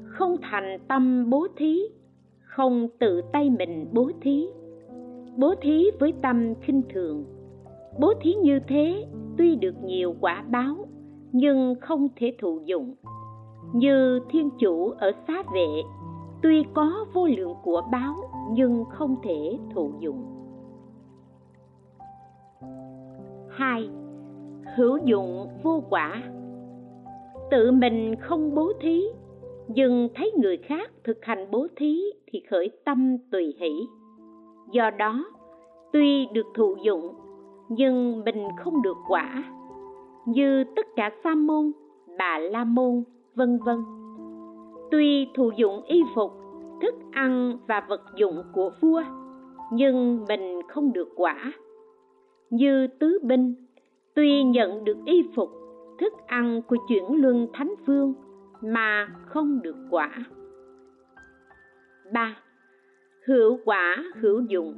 Không 0.06 0.36
thành 0.42 0.78
tâm 0.88 1.30
bố 1.30 1.48
thí, 1.56 1.82
không 2.40 2.88
tự 3.00 3.22
tay 3.34 3.50
mình 3.50 3.88
bố 3.94 4.12
thí. 4.22 4.48
Bố 5.38 5.56
thí 5.62 5.86
với 6.00 6.14
tâm 6.22 6.54
khinh 6.62 6.82
thường. 6.94 7.26
Bố 8.00 8.14
thí 8.22 8.34
như 8.34 8.60
thế 8.68 9.06
tuy 9.38 9.56
được 9.56 9.84
nhiều 9.84 10.16
quả 10.22 10.44
báo, 10.52 10.76
nhưng 11.32 11.76
không 11.82 12.08
thể 12.16 12.36
thụ 12.40 12.60
dụng. 12.66 12.96
Như 13.74 14.20
thiên 14.30 14.50
chủ 14.60 14.90
ở 14.90 15.12
xá 15.28 15.44
vệ, 15.54 15.68
tuy 16.42 16.64
có 16.74 17.06
vô 17.14 17.28
lượng 17.28 17.54
của 17.64 17.82
báo, 17.92 18.16
nhưng 18.52 18.86
không 18.90 19.16
thể 19.24 19.58
thụ 19.74 19.92
dụng. 20.00 20.37
Hai, 23.58 23.90
hữu 24.76 24.98
dụng 25.06 25.48
vô 25.64 25.84
quả. 25.90 26.24
Tự 27.52 27.72
mình 27.72 28.16
không 28.20 28.56
bố 28.56 28.72
thí, 28.82 29.04
nhưng 29.68 30.10
thấy 30.16 30.32
người 30.38 30.58
khác 30.58 30.92
thực 31.04 31.26
hành 31.26 31.52
bố 31.52 31.68
thí 31.76 32.02
thì 32.32 32.42
khởi 32.50 32.72
tâm 32.86 33.18
tùy 33.32 33.56
hỷ. 33.60 33.88
Do 34.72 34.90
đó, 34.90 35.26
tuy 35.94 36.28
được 36.34 36.46
thụ 36.56 36.76
dụng, 36.84 37.14
nhưng 37.70 38.24
mình 38.26 38.48
không 38.64 38.82
được 38.82 38.98
quả, 39.08 39.44
như 40.26 40.64
tất 40.76 40.86
cả 40.96 41.12
sa 41.24 41.36
môn, 41.36 41.72
bà 42.18 42.38
la 42.38 42.64
môn, 42.64 43.04
vân 43.36 43.60
vân. 43.66 43.78
Tuy 44.92 45.28
thụ 45.36 45.52
dụng 45.56 45.82
y 45.86 46.04
phục, 46.16 46.32
thức 46.82 46.96
ăn 47.12 47.58
và 47.68 47.86
vật 47.90 48.02
dụng 48.16 48.44
của 48.54 48.72
vua, 48.82 49.04
nhưng 49.72 50.26
mình 50.28 50.62
không 50.68 50.94
được 50.94 51.10
quả 51.16 51.54
như 52.50 52.88
tứ 52.88 53.20
binh, 53.24 53.54
tuy 54.16 54.44
nhận 54.44 54.84
được 54.84 54.98
y 55.06 55.24
phục, 55.36 55.50
thức 56.00 56.14
ăn 56.28 56.62
của 56.68 56.76
chuyển 56.90 57.22
luân 57.22 57.48
thánh 57.54 57.74
vương, 57.86 58.14
mà 58.62 59.08
không 59.26 59.62
được 59.62 59.76
quả. 59.90 60.26
Ba, 62.14 62.38
hữu 63.26 63.60
quả, 63.66 64.04
hữu 64.22 64.42
dụng. 64.42 64.74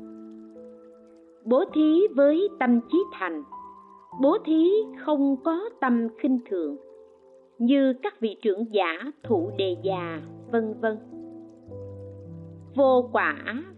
Bố 1.46 1.66
thí 1.74 2.08
với 2.16 2.48
tâm 2.60 2.80
trí 2.92 2.98
thành. 3.14 3.44
Bố 4.22 4.38
thí 4.46 4.70
không 5.06 5.38
có 5.44 5.70
tâm 5.82 6.08
khinh 6.18 6.40
thường, 6.50 6.78
như 7.58 7.94
các 7.94 8.20
vị 8.20 8.36
trưởng 8.42 8.74
giả 8.74 9.12
thụ 9.24 9.52
đề 9.58 9.78
già, 9.84 10.22
vân 10.52 10.74
vân. 10.82 10.98
Vô 12.76 13.10
quả, 13.12 13.36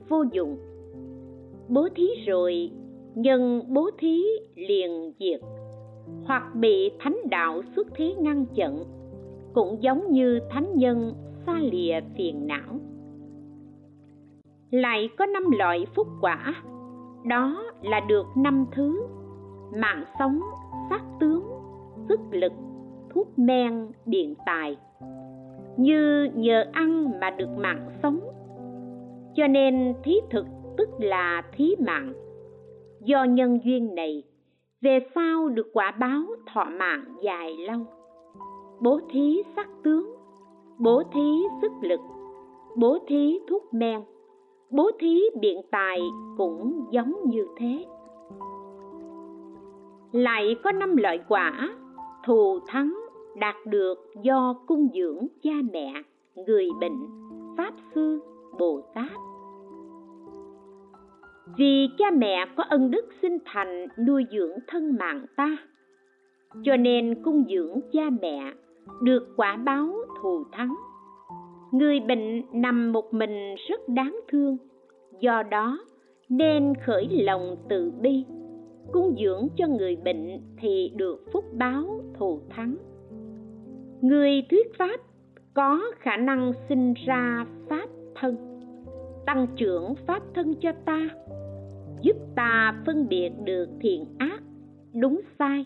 vô 0.09 0.23
dụng. 0.31 0.57
Bố 1.69 1.87
thí 1.95 2.07
rồi 2.27 2.71
nhân 3.15 3.63
bố 3.67 3.89
thí 3.97 4.23
liền 4.55 5.13
diệt, 5.19 5.39
hoặc 6.25 6.55
bị 6.55 6.91
thánh 6.99 7.17
đạo 7.29 7.61
xuất 7.75 7.87
thế 7.95 8.15
ngăn 8.19 8.45
chặn, 8.55 8.83
cũng 9.53 9.83
giống 9.83 10.11
như 10.11 10.39
thánh 10.49 10.75
nhân 10.75 11.13
xa 11.45 11.59
lìa 11.59 11.99
phiền 12.17 12.47
não. 12.47 12.79
Lại 14.71 15.09
có 15.17 15.25
năm 15.25 15.43
loại 15.51 15.85
phúc 15.95 16.07
quả, 16.21 16.53
đó 17.25 17.63
là 17.81 17.99
được 17.99 18.25
năm 18.35 18.65
thứ 18.71 19.07
mạng 19.75 20.03
sống 20.19 20.41
sắc 20.89 21.01
tướng, 21.19 21.43
sức 22.09 22.19
lực, 22.31 22.53
thuốc 23.09 23.39
men, 23.39 23.91
điện 24.05 24.35
tài. 24.45 24.77
Như 25.77 26.29
nhờ 26.35 26.65
ăn 26.71 27.19
mà 27.19 27.29
được 27.29 27.49
mạng 27.57 27.89
sống, 28.03 28.19
cho 29.35 29.47
nên 29.47 29.93
thí 30.03 30.15
thực 30.29 30.45
tức 30.77 30.89
là 30.99 31.43
thí 31.51 31.75
mạng 31.79 32.13
do 33.05 33.23
nhân 33.23 33.59
duyên 33.63 33.95
này, 33.95 34.23
về 34.81 34.99
sau 35.15 35.49
được 35.49 35.67
quả 35.73 35.91
báo 35.91 36.21
thọ 36.53 36.63
mạng 36.63 37.03
dài 37.21 37.57
lâu. 37.57 37.79
Bố 38.79 38.99
thí 39.09 39.43
sắc 39.55 39.67
tướng, 39.83 40.15
bố 40.79 41.03
thí 41.13 41.43
sức 41.61 41.71
lực, 41.81 41.99
bố 42.77 42.97
thí 43.07 43.39
thuốc 43.49 43.73
men, 43.73 44.01
bố 44.69 44.91
thí 44.99 45.21
biện 45.41 45.61
tài 45.71 46.01
cũng 46.37 46.85
giống 46.91 47.13
như 47.25 47.47
thế. 47.57 47.85
Lại 50.11 50.55
có 50.63 50.71
năm 50.71 50.97
loại 50.97 51.19
quả, 51.27 51.69
thù 52.25 52.59
thắng 52.67 52.93
đạt 53.35 53.55
được 53.65 53.97
do 54.21 54.55
cung 54.67 54.87
dưỡng 54.93 55.27
cha 55.43 55.53
mẹ, 55.73 55.93
người 56.35 56.67
bệnh, 56.79 57.07
pháp 57.57 57.73
sư, 57.95 58.19
bồ 58.59 58.81
tát 58.93 59.11
vì 61.57 61.89
cha 61.97 62.05
mẹ 62.17 62.45
có 62.55 62.63
ân 62.63 62.91
đức 62.91 63.05
sinh 63.21 63.37
thành, 63.45 63.87
nuôi 64.07 64.25
dưỡng 64.31 64.57
thân 64.67 64.95
mạng 64.99 65.25
ta. 65.35 65.57
Cho 66.63 66.77
nên 66.77 67.23
cung 67.23 67.43
dưỡng 67.49 67.79
cha 67.93 68.09
mẹ, 68.21 68.53
được 69.03 69.33
quả 69.37 69.55
báo 69.55 69.93
thù 70.21 70.43
thắng. 70.51 70.75
Người 71.71 71.99
bệnh 71.99 72.41
nằm 72.53 72.91
một 72.91 73.13
mình 73.13 73.55
rất 73.69 73.89
đáng 73.89 74.19
thương. 74.27 74.57
Do 75.19 75.43
đó, 75.43 75.79
nên 76.29 76.73
khởi 76.85 77.07
lòng 77.11 77.55
từ 77.69 77.91
bi. 78.01 78.25
Cung 78.91 79.15
dưỡng 79.23 79.47
cho 79.55 79.67
người 79.67 79.95
bệnh 79.95 80.41
thì 80.57 80.91
được 80.95 81.25
phúc 81.33 81.45
báo 81.53 82.03
thù 82.19 82.41
thắng. 82.49 82.75
Người 84.01 84.43
thuyết 84.49 84.77
pháp 84.77 84.99
có 85.53 85.81
khả 85.99 86.17
năng 86.17 86.53
sinh 86.69 86.93
ra 87.05 87.45
pháp 87.69 87.87
thân, 88.15 88.35
tăng 89.25 89.47
trưởng 89.55 89.95
pháp 90.07 90.23
thân 90.33 90.53
cho 90.61 90.71
ta 90.85 91.09
giúp 92.01 92.17
ta 92.35 92.81
phân 92.85 93.07
biệt 93.09 93.29
được 93.43 93.69
thiện 93.81 94.05
ác, 94.17 94.43
đúng 94.93 95.21
sai, 95.39 95.65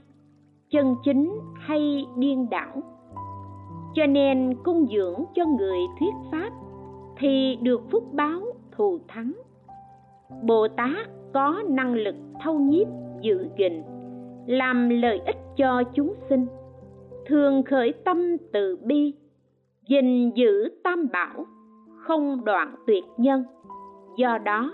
chân 0.69 0.95
chính 1.03 1.39
hay 1.55 2.05
điên 2.17 2.49
đảo. 2.49 2.83
Cho 3.93 4.05
nên 4.05 4.55
cung 4.63 4.87
dưỡng 4.95 5.23
cho 5.35 5.45
người 5.45 5.79
thuyết 5.99 6.13
pháp 6.31 6.49
thì 7.17 7.57
được 7.61 7.81
phúc 7.91 8.03
báo 8.13 8.41
thù 8.71 8.99
thắng. 9.07 9.33
Bồ 10.43 10.67
tát 10.67 11.07
có 11.33 11.63
năng 11.69 11.93
lực 11.93 12.15
thâu 12.43 12.59
nhiếp 12.59 12.87
giữ 13.21 13.47
gìn, 13.57 13.83
làm 14.45 14.89
lợi 14.89 15.21
ích 15.25 15.37
cho 15.57 15.83
chúng 15.93 16.13
sinh, 16.29 16.45
thường 17.25 17.63
khởi 17.63 17.93
tâm 18.05 18.37
từ 18.53 18.77
bi, 18.83 19.13
gìn 19.87 20.31
giữ 20.35 20.69
tam 20.83 21.07
bảo, 21.13 21.45
không 21.97 22.45
đoạn 22.45 22.75
tuyệt 22.87 23.03
nhân. 23.17 23.43
Do 24.17 24.37
đó 24.37 24.71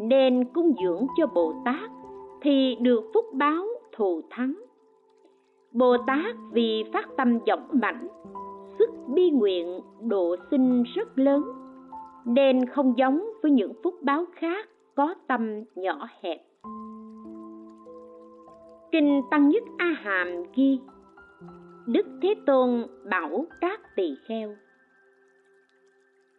nên 0.00 0.44
cung 0.44 0.72
dưỡng 0.82 1.06
cho 1.16 1.26
bồ 1.26 1.54
tát 1.64 1.90
thì 2.42 2.76
được 2.80 3.10
phúc 3.14 3.24
báo 3.32 3.66
thù 3.92 4.20
thắng. 4.30 4.54
Bồ 5.72 5.96
tát 6.06 6.36
vì 6.52 6.84
phát 6.92 7.08
tâm 7.16 7.38
dõng 7.46 7.68
mãnh 7.72 8.08
sức 8.78 8.90
bi 9.14 9.30
nguyện 9.30 9.80
độ 10.00 10.36
sinh 10.50 10.82
rất 10.82 11.18
lớn, 11.18 11.42
nên 12.24 12.66
không 12.66 12.98
giống 12.98 13.24
với 13.42 13.50
những 13.50 13.72
phúc 13.82 13.94
báo 14.02 14.24
khác 14.34 14.68
có 14.94 15.14
tâm 15.26 15.64
nhỏ 15.74 16.08
hẹp. 16.20 16.38
Kinh 18.92 19.22
tăng 19.30 19.48
nhất 19.48 19.62
a 19.78 19.94
hàm 20.02 20.28
ghi, 20.54 20.80
đức 21.86 22.06
thế 22.22 22.34
tôn 22.46 22.84
bảo 23.10 23.44
các 23.60 23.80
tỳ 23.96 24.14
kheo 24.28 24.54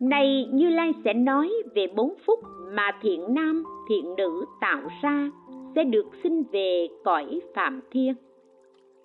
này, 0.02 0.50
như 0.54 0.70
lai 0.70 0.94
sẽ 1.06 1.14
nói 1.14 1.52
về 1.76 1.88
bốn 1.96 2.14
phúc 2.26 2.40
mà 2.72 2.92
thiện 3.02 3.34
nam, 3.34 3.64
thiện 3.90 4.16
nữ 4.16 4.46
tạo 4.62 4.82
ra 5.02 5.32
sẽ 5.76 5.84
được 5.84 6.06
sinh 6.24 6.44
về 6.52 6.88
cõi 7.04 7.40
phạm 7.56 7.82
thiên. 7.92 8.14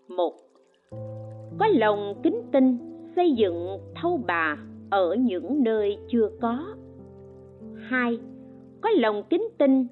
Một, 0.08 0.34
có 1.58 1.66
lòng 1.72 2.14
kính 2.22 2.42
tinh 2.52 2.78
xây 3.16 3.32
dựng 3.32 3.78
thâu 3.94 4.20
bà 4.26 4.56
ở 4.90 5.14
những 5.14 5.64
nơi 5.64 5.98
chưa 6.08 6.30
có. 6.40 6.66
Hai, 7.74 8.18
có 8.80 8.90
lòng 8.90 9.22
kính 9.30 9.48
tinh 9.58 9.86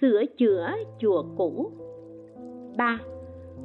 sửa 0.00 0.24
chữa 0.38 0.70
chùa 0.98 1.24
cũ. 1.36 1.70
Ba, 2.76 2.98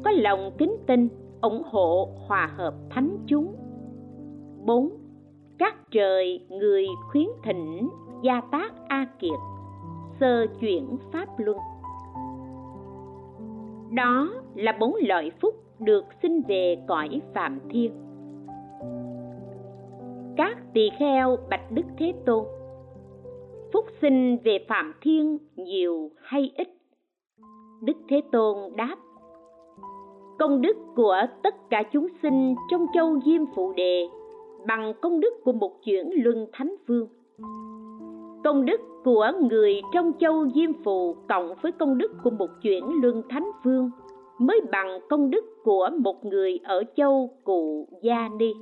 có 0.03 0.12
lòng 0.12 0.51
kính 0.58 0.75
tinh 0.88 1.08
ủng 1.41 1.62
hộ 1.65 2.10
hòa 2.27 2.53
hợp 2.58 2.73
thánh 2.89 3.17
chúng. 3.27 3.56
Bốn 4.65 4.89
các 5.59 5.75
trời, 5.91 6.45
người 6.49 6.85
khuyến 7.11 7.27
thỉnh, 7.43 7.89
gia 8.21 8.41
tác 8.51 8.73
a 8.87 9.07
kiệt, 9.19 9.39
sơ 10.19 10.47
chuyển 10.59 10.97
pháp 11.11 11.27
luân. 11.37 11.57
Đó 13.91 14.29
là 14.55 14.77
bốn 14.79 14.95
loại 15.01 15.31
phúc 15.41 15.55
được 15.79 16.05
sinh 16.21 16.41
về 16.47 16.77
cõi 16.87 17.21
phạm 17.33 17.59
thiên. 17.69 17.91
Các 20.37 20.57
tỳ 20.73 20.89
kheo 20.99 21.37
bạch 21.49 21.71
đức 21.71 21.85
thế 21.97 22.13
tôn, 22.25 22.45
phúc 23.73 23.85
sinh 24.01 24.37
về 24.43 24.65
phạm 24.69 24.93
thiên 25.01 25.37
nhiều 25.55 26.11
hay 26.21 26.51
ít? 26.57 26.67
Đức 27.81 27.97
thế 28.09 28.21
tôn 28.31 28.57
đáp, 28.75 28.95
công 30.39 30.61
đức 30.61 30.77
của 30.95 31.15
tất 31.43 31.55
cả 31.69 31.83
chúng 31.91 32.07
sinh 32.21 32.55
trong 32.71 32.85
châu 32.93 33.19
diêm 33.25 33.41
phụ 33.55 33.73
đề 33.73 34.07
bằng 34.67 34.93
công 35.02 35.19
đức 35.19 35.34
của 35.43 35.52
một 35.52 35.84
chuyển 35.84 36.10
luân 36.23 36.47
thánh 36.54 36.76
vương. 36.88 37.08
Công 38.43 38.65
đức 38.65 38.82
của 39.04 39.32
người 39.49 39.82
trong 39.93 40.12
châu 40.19 40.45
diêm 40.56 40.84
phù 40.84 41.15
cộng 41.30 41.54
với 41.62 41.71
công 41.71 41.97
đức 41.97 42.12
của 42.23 42.30
một 42.30 42.49
chuyển 42.62 42.84
luân 43.02 43.21
thánh 43.30 43.52
vương 43.63 43.91
mới 44.39 44.62
bằng 44.71 44.99
công 45.10 45.30
đức 45.30 45.45
của 45.63 45.89
một 45.99 46.26
người 46.26 46.60
ở 46.63 46.84
châu 46.95 47.30
cụ 47.43 47.88
gia 48.02 48.30
ni. 48.39 48.54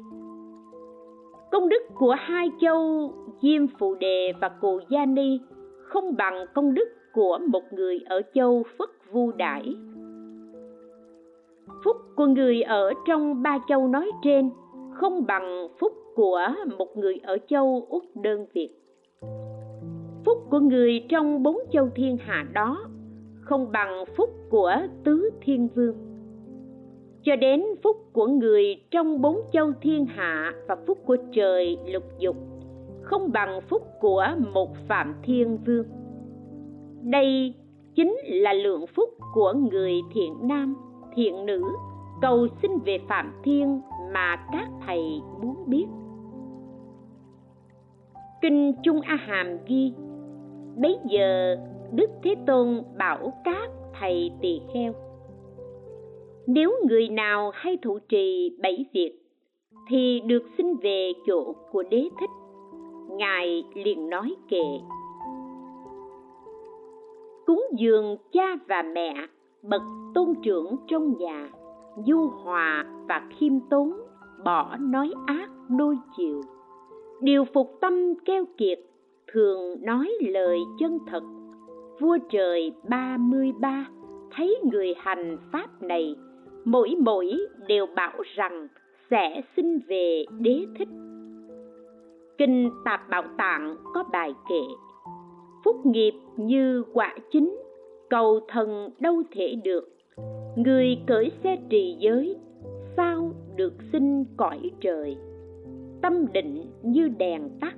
Công 1.52 1.70
đức 1.70 1.84
của 1.96 2.16
hai 2.20 2.50
châu 2.62 3.12
diêm 3.42 3.68
phù 3.68 3.96
đề 3.96 4.34
và 4.42 4.50
cụ 4.50 4.80
gia 4.90 5.06
ni 5.06 5.40
không 5.84 6.16
bằng 6.18 6.46
công 6.54 6.74
đức 6.74 6.90
của 7.14 7.40
một 7.48 7.64
người 7.72 8.00
ở 8.06 8.22
châu 8.34 8.64
phất 8.78 8.90
vu 9.12 9.32
đãi 9.32 9.76
phúc 11.84 11.98
của 12.16 12.26
người 12.26 12.62
ở 12.62 12.94
trong 13.08 13.44
ba 13.44 13.60
châu 13.68 13.88
nói 13.88 14.12
trên 14.24 14.50
không 15.02 15.26
bằng 15.26 15.68
phúc 15.80 15.94
của 16.16 16.40
một 16.78 16.98
người 16.98 17.20
ở 17.24 17.38
châu 17.48 17.86
úc 17.90 18.04
đơn 18.16 18.46
việt 18.54 18.70
phúc 20.26 20.38
của 20.50 20.60
người 20.60 21.06
trong 21.10 21.44
bốn 21.44 21.58
châu 21.72 21.90
thiên 21.96 22.18
hạ 22.18 22.46
đó 22.54 22.86
không 23.42 23.72
bằng 23.72 24.04
phúc 24.18 24.30
của 24.50 24.76
tứ 25.04 25.30
thiên 25.42 25.68
vương. 25.76 25.96
Cho 27.24 27.36
đến 27.36 27.64
phúc 27.84 27.98
của 28.14 28.28
người 28.28 28.76
trong 28.92 29.22
bốn 29.22 29.42
châu 29.54 29.72
thiên 29.82 30.06
hạ 30.06 30.54
và 30.68 30.78
phúc 30.88 30.98
của 31.06 31.18
trời 31.32 31.78
lục 31.86 32.04
dục, 32.20 32.36
không 33.02 33.32
bằng 33.32 33.62
phúc 33.70 33.82
của 34.00 34.28
một 34.54 34.70
phạm 34.88 35.16
thiên 35.24 35.58
vương. 35.66 35.86
Đây 37.02 37.54
chính 37.96 38.18
là 38.24 38.54
lượng 38.54 38.86
phúc 38.96 39.10
của 39.34 39.54
người 39.54 39.94
thiện 40.14 40.34
nam, 40.42 40.76
thiện 41.16 41.46
nữ 41.46 41.64
cầu 42.22 42.48
xin 42.62 42.72
về 42.86 43.00
phạm 43.10 43.34
thiên 43.44 43.82
mà 44.13 44.45
các 44.54 44.67
thầy 44.86 45.21
muốn 45.41 45.56
biết. 45.67 45.86
Kinh 48.41 48.74
trung 48.84 49.02
a 49.02 49.15
hàm 49.15 49.58
ghi, 49.67 49.93
bấy 50.78 50.97
giờ 51.10 51.56
đức 51.91 52.10
thế 52.24 52.36
tôn 52.47 52.84
bảo 52.97 53.34
các 53.43 53.69
thầy 54.00 54.32
tỳ 54.41 54.62
kheo, 54.74 54.93
nếu 56.47 56.71
người 56.88 57.10
nào 57.10 57.52
hay 57.54 57.78
thụ 57.82 58.00
trì 58.10 58.58
bảy 58.62 58.86
việc 58.93 59.17
thì 59.89 60.21
được 60.26 60.43
xin 60.58 60.76
về 60.76 61.12
chỗ 61.28 61.54
của 61.71 61.84
đế 61.84 62.10
thích, 62.19 62.30
ngài 63.10 63.63
liền 63.74 64.10
nói 64.10 64.36
kệ. 64.50 64.63
Cúng 67.45 67.63
dường 67.78 68.17
cha 68.32 68.56
và 68.67 68.84
mẹ 68.93 69.13
bậc 69.63 69.82
tôn 70.13 70.34
trưởng 70.43 70.76
trong 70.88 71.17
nhà 71.17 71.50
du 71.97 72.27
hòa 72.43 72.86
và 73.08 73.21
khiêm 73.38 73.54
tốn 73.69 73.93
bỏ 74.43 74.77
nói 74.80 75.13
ác 75.25 75.49
đôi 75.69 75.97
chiều. 76.17 76.41
Điều 77.21 77.45
phục 77.54 77.77
tâm 77.82 78.13
keo 78.25 78.45
kiệt 78.58 78.80
thường 79.34 79.75
nói 79.82 80.12
lời 80.21 80.60
chân 80.80 80.99
thật. 81.08 81.23
Vua 81.99 82.17
trời 82.30 82.71
ba 82.89 83.17
mươi 83.17 83.51
ba 83.60 83.86
thấy 84.32 84.60
người 84.71 84.93
hành 84.97 85.38
pháp 85.51 85.82
này, 85.82 86.15
mỗi 86.65 86.95
mỗi 86.99 87.38
đều 87.67 87.86
bảo 87.95 88.21
rằng 88.36 88.67
sẽ 89.12 89.41
xin 89.56 89.80
về 89.88 90.25
đế 90.39 90.65
thích. 90.80 90.88
Kinh 92.38 92.71
tạp 92.86 93.10
bảo 93.10 93.23
tạng 93.38 93.75
có 93.93 94.04
bài 94.12 94.34
kệ, 94.49 94.62
phúc 95.65 95.86
nghiệp 95.86 96.13
như 96.38 96.84
quả 96.93 97.15
chính 97.32 97.58
cầu 98.10 98.39
thần 98.47 98.89
đâu 98.99 99.23
thể 99.32 99.56
được 99.63 99.89
người 100.56 101.02
cởi 101.08 101.32
xe 101.43 101.58
trì 101.69 101.95
giới, 102.00 102.38
sao 102.97 103.32
được 103.56 103.74
sinh 103.91 104.26
cõi 104.38 104.71
trời? 104.82 105.17
Tâm 106.02 106.26
định 106.34 106.65
như 106.84 107.08
đèn 107.08 107.50
tắt, 107.62 107.76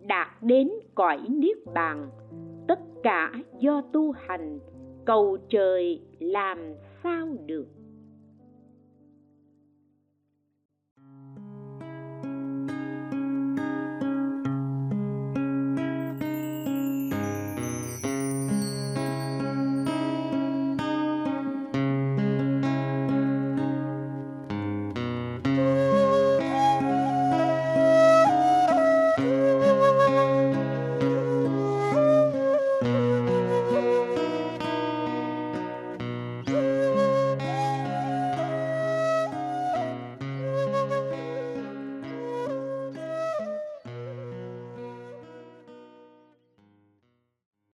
đạt 0.00 0.28
đến 0.42 0.70
cõi 0.94 1.20
niết 1.28 1.56
bàn. 1.74 2.10
Tất 2.68 2.78
cả 3.02 3.32
do 3.58 3.82
tu 3.92 4.12
hành, 4.12 4.58
cầu 5.04 5.36
trời 5.48 6.00
làm 6.18 6.58
sao 7.02 7.28
được? 7.46 7.66